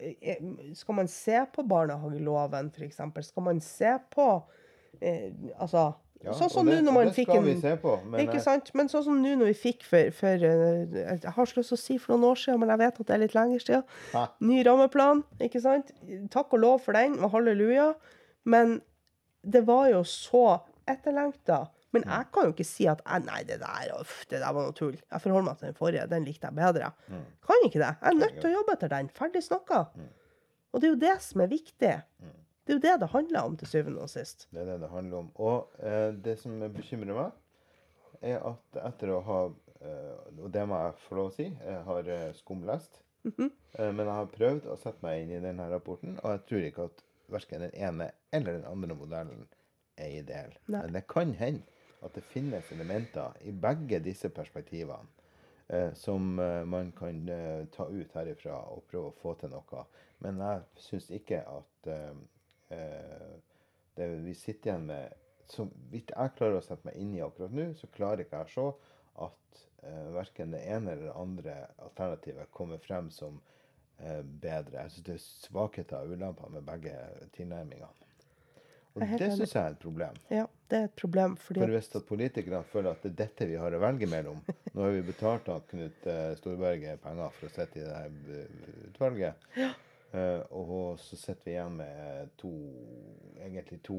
[0.00, 0.42] Eh,
[0.76, 3.00] Skal man se på barnehageloven, f.eks.?
[3.28, 4.26] Skal man se på
[5.00, 5.86] eh, Altså
[6.20, 8.42] Ja, Sånn som nå når man det fikk en vi se på, men, Ikke eh,
[8.44, 8.68] sant?
[8.76, 11.78] Men sånn som nå når vi fikk for, for eh, Jeg har ikke lyst til
[11.78, 13.86] å si for noen år siden, men jeg vet at det er litt lenger siden.
[14.12, 14.26] Hæ?
[14.50, 15.94] Ny rammeplan, ikke sant?
[16.34, 17.92] Takk og lov for den, og halleluja.
[18.44, 18.80] Men
[19.46, 20.44] det var jo så
[20.90, 21.62] etterlengta.
[21.96, 24.66] Men jeg kan jo ikke si at jeg, nei, det der, uff, det der var
[24.68, 24.96] noe tull.
[24.98, 26.06] Jeg forholder meg til den forrige.
[26.10, 26.90] Den likte jeg bedre.
[27.48, 27.92] Kan ikke det.
[28.02, 29.08] Jeg er nødt til å jobbe etter den.
[29.16, 29.78] Ferdig snakka.
[30.68, 31.94] Og det er jo det som er viktig.
[32.68, 34.44] Det er jo det det handler om til syvende og sist.
[34.52, 35.30] Det er det det handler om.
[35.40, 37.38] Og eh, det som bekymrer meg,
[38.20, 39.38] er at etter å ha
[39.80, 43.00] eh, Og det må jeg få lov å si, jeg har eh, skumlest.
[43.24, 43.48] Mhm.
[43.78, 46.66] eh, men jeg har prøvd å sette meg inn i denne rapporten, og jeg tror
[46.68, 49.48] ikke at verken den ene eller den andre modellen
[49.96, 50.52] er ideell.
[50.68, 50.82] Nei.
[50.84, 55.08] Men det kan hende at det finnes elementer i begge disse perspektivene
[55.68, 59.84] eh, som eh, man kan eh, ta ut herifra og prøve å få til noe.
[60.24, 62.20] Men jeg syns ikke at eh,
[62.74, 63.34] eh,
[63.98, 67.54] det vi sitter igjen med Så vidt jeg klarer å sette meg inn i akkurat
[67.56, 68.64] nå, så klarer ikke jeg å se
[69.24, 71.54] at eh, verken det ene eller det andre
[71.86, 73.38] alternativet kommer frem som
[73.96, 74.82] eh, bedre.
[74.82, 76.92] Jeg syns det er svakheter og ulemper med begge
[77.32, 77.88] tilnærmingene.
[78.92, 80.20] Og det syns jeg er et problem.
[80.28, 83.46] Ja, det er et problem, fordi For hvis at politikerne føler at det er dette
[83.48, 84.40] vi har å velge mellom
[84.74, 88.72] Nå har vi betalt av Knut eh, Storberget penger for å sitte i det eh,
[88.90, 89.48] utvalget.
[89.58, 92.52] Eh, og så sitter vi igjen med to
[93.44, 93.98] egentlig to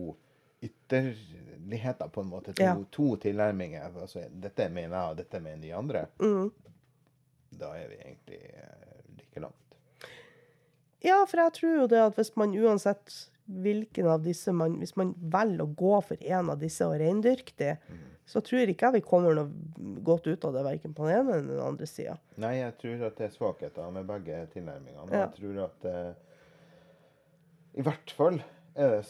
[0.61, 2.53] ytterligheter, på en måte.
[2.53, 2.76] To, Ja.
[2.91, 3.89] to tilnærminger.
[4.01, 6.05] Altså, dette mener jeg, og dette mener de andre.
[6.20, 6.51] mm.
[7.59, 8.39] Da er vi egentlig
[9.17, 9.78] like langt.
[11.01, 13.15] Ja, for jeg tror jo det at hvis man uansett
[13.50, 17.54] hvilken av disse man Hvis man velger å gå for en av disse og reindyrke
[17.58, 17.78] det,
[18.30, 19.50] så tror jeg ikke jeg vi kommer noe
[20.06, 22.14] godt ut av det, verken på den ene eller den andre sida.
[22.38, 25.10] Nei, jeg tror at det er svakheter med begge tilnærmingene.
[25.10, 25.18] Ja.
[25.26, 26.14] jeg tror at eh,
[27.82, 28.38] I hvert fall
[28.76, 29.04] er det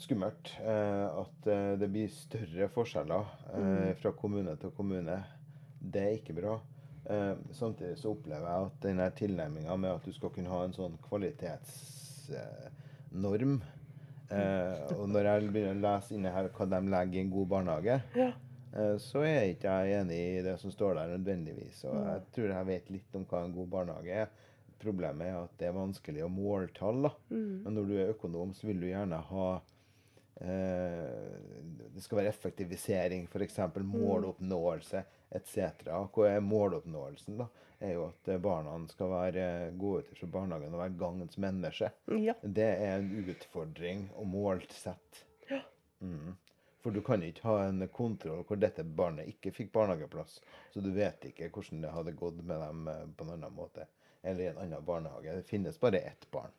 [0.00, 3.24] skummelt eh, at eh, det blir større forskjeller
[3.58, 5.16] eh, fra kommune til kommune.
[5.82, 6.54] Det er ikke bra.
[7.12, 10.76] Eh, samtidig så opplever jeg at denne tilnærminga med at du skal kunne ha en
[10.76, 13.54] sånn kvalitetsnorm
[14.32, 17.52] eh, Og når jeg begynner å lese inni her hva de legger i en god
[17.56, 18.30] barnehage, Ja.
[18.72, 21.82] Eh, så er jeg ikke jeg enig i det som står der nødvendigvis.
[21.90, 24.30] Og jeg tror jeg vet litt om hva en god barnehage er.
[24.82, 27.10] Problemet er at det er vanskelig å måle tall.
[27.28, 27.62] Mm.
[27.66, 29.48] Men når du er økonom, så vil du gjerne ha
[30.40, 31.36] eh,
[31.92, 33.60] Det skal være effektivisering, f.eks.
[33.92, 35.84] måloppnåelse etc.
[36.12, 37.38] Hva er måloppnåelsen?
[37.38, 37.46] da?
[37.82, 39.44] Er jo at barna skal være
[39.80, 41.88] gode til fra barnehagen og være gangens menneske.
[42.22, 42.34] Ja.
[42.42, 45.24] Det er en utfordring å målsette.
[46.02, 46.36] Mm.
[46.82, 50.40] For du kan ikke ha en kontroll hvor dette barnet ikke fikk barnehageplass.
[50.74, 53.86] Så du vet ikke hvordan det hadde gått med dem eh, på en annen måte.
[54.22, 55.36] Eller i en annen barnehage.
[55.40, 56.50] Det finnes bare ett barn.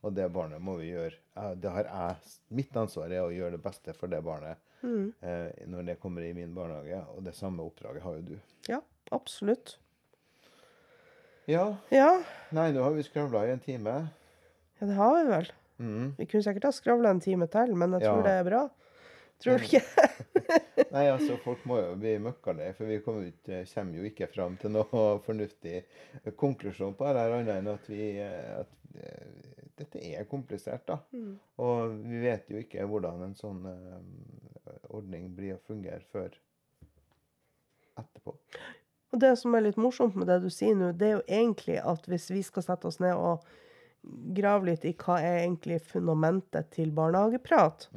[0.00, 1.16] Og det barnet må vi gjøre.
[1.36, 5.48] eh, Det har jeg, mitt ansvar er å gjøre det beste for det barnet eh,
[5.68, 7.00] når det kommer i min barnehage.
[7.16, 8.36] Og det samme oppdraget har jo du.
[8.68, 8.80] ja,
[9.12, 9.78] absolutt.
[11.50, 11.64] Ja.
[11.94, 12.10] Ja,
[12.54, 13.94] Nei, nå har vi skravla i en time.
[14.80, 15.48] ja, det har vi vel.
[15.80, 16.06] Mm.
[16.18, 18.26] Vi kunne sikkert ha skravla en time til, men jeg tror Ja.
[18.26, 18.62] det er bra.
[19.40, 19.80] Tror du ikke?
[20.94, 24.28] Nei, altså, folk må jo bli møkkalei, for vi kommer jo ikke, kommer jo ikke
[24.34, 25.78] fram til noe fornuftig
[26.36, 30.98] konklusjon på det her, annet enn at vi at, eh, Dette er komplisert, da.
[31.64, 36.34] Og vi vet jo ikke hvordan en sånn eh, ordning blir å fungere før
[37.96, 38.34] etterpå.
[39.10, 41.80] Og det som er litt morsomt med det du sier nå, det er jo egentlig
[41.82, 43.42] at hvis vi skal sette oss ned og
[44.32, 47.88] grave litt i hva er egentlig fundamentet til barnehageprat,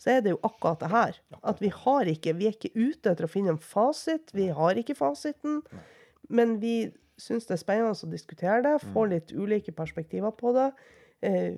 [0.00, 1.18] så er det jo akkurat det her.
[1.42, 4.32] At vi har ikke Vi er ikke ute etter å finne en fasit.
[4.32, 5.60] Vi har ikke fasiten.
[6.28, 10.70] Men vi syns det er spennende å diskutere det, få litt ulike perspektiver på det.
[11.20, 11.52] Eh,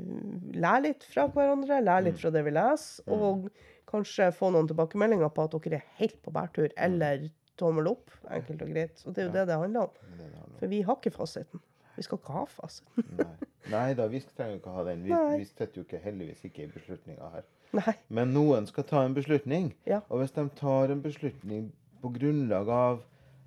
[0.58, 3.46] lære litt fra hverandre, lære litt fra det vi leser, og
[3.86, 7.28] kanskje få noen tilbakemeldinger på at dere er helt på bærtur, eller
[7.60, 9.04] tommel opp, enkelt og greit.
[9.06, 10.00] Og det er jo det det handler om.
[10.18, 10.46] Det det.
[10.58, 11.62] For vi har ikke fasiten.
[11.96, 13.08] Vi skal ikke ha fasiten.
[13.18, 13.48] Nei.
[13.72, 15.04] Nei da, vi trenger ikke ha den.
[15.04, 17.46] Vi, vi sitter jo ikke, heldigvis ikke i beslutninga her.
[17.76, 17.94] Nei.
[18.12, 19.72] Men noen skal ta en beslutning.
[19.88, 20.02] Ja.
[20.08, 21.70] Og hvis de tar en beslutning
[22.02, 23.02] på grunnlag av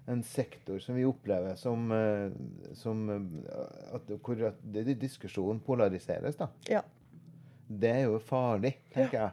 [0.07, 2.29] en sektor som vi opplever som, eh,
[2.77, 4.61] som eh, at, hvor at
[5.01, 6.49] diskusjonen polariseres, da.
[6.69, 6.83] Ja.
[7.67, 9.31] Det er jo farlig, tenker jeg.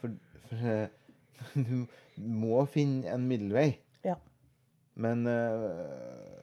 [0.00, 0.14] For,
[0.46, 0.86] for eh,
[1.68, 1.86] du
[2.22, 3.72] må finne en middelvei.
[4.04, 4.16] Ja.
[4.94, 6.42] Men eh,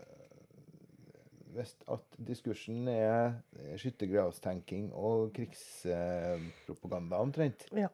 [1.54, 3.34] hvis at diskursen er
[3.78, 7.88] skyttergravstenking og krigspropaganda omtrent, Ja.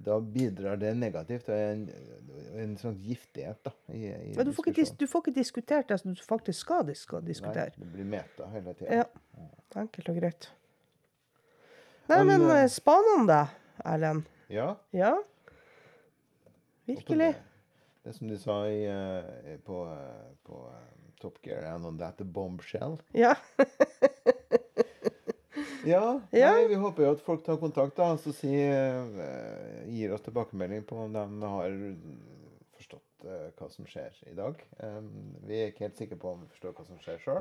[0.00, 1.82] da bidrar det negativt til en,
[2.56, 6.00] en sånn giftighet da, i, i Men du får, ikke, du får ikke diskutert det
[6.00, 6.86] som du faktisk skal
[7.26, 7.74] diskutere.
[7.76, 9.02] Nei, det blir meta hele tida.
[9.02, 9.04] Ja.
[9.80, 10.50] Enkelt og greit.
[12.10, 13.42] Nei, Men, men eh, eh, spanende,
[13.84, 14.24] Erlend.
[14.50, 14.72] Ja.
[14.96, 15.12] Ja.
[15.14, 15.26] og
[16.88, 17.34] Virkelig.
[18.02, 20.76] Det, som de sa i, uh, på, uh, på uh,
[21.20, 22.98] Top Gear, er on that a bombshell.
[23.12, 23.34] Ja.
[25.84, 26.50] Ja, Ja.
[26.52, 30.82] Nei, vi håper jo at folk tar kontakt da, og si, eh, gir oss tilbakemelding
[30.84, 31.76] på om de har
[32.76, 33.24] forstått
[33.56, 34.60] hva som skjer i dag.
[34.76, 35.08] Um,
[35.48, 37.40] vi er ikke helt sikre på om vi forstår hva som skjer sjøl,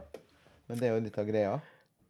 [0.71, 1.57] men det er jo litt av greia.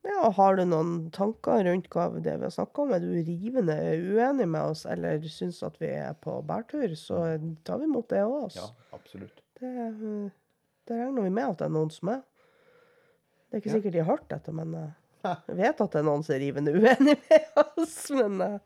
[0.08, 0.30] Ja.
[0.36, 2.93] Har du noen tanker rundt hva det vi har snakka om?
[2.95, 7.22] Er du rivende uenig med oss, eller syns at vi er på bærtur, så
[7.68, 8.56] tar vi imot det òg.
[8.56, 9.41] Ja, absolutt.
[9.60, 10.30] Det, eh,
[10.88, 12.22] det regner vi med at det er noen som er.
[13.50, 13.78] Det er ikke Ja.
[13.80, 14.89] sikkert de har hørt dette, men eh,
[15.50, 18.00] jeg vet at det er noen som er rivende uenig med oss.
[18.16, 18.60] Men, eh,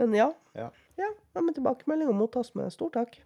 [0.00, 0.30] men ja.
[0.54, 0.70] Ja.
[0.96, 1.12] ja.
[1.34, 3.20] ja men tilbakemeldinger mottas med stor takk.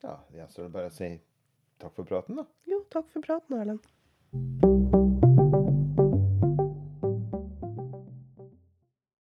[0.00, 1.10] Ja, det gjenstår bare å si
[1.76, 2.46] takk for praten, da.
[2.64, 5.19] Jo, takk for praten, Erlend.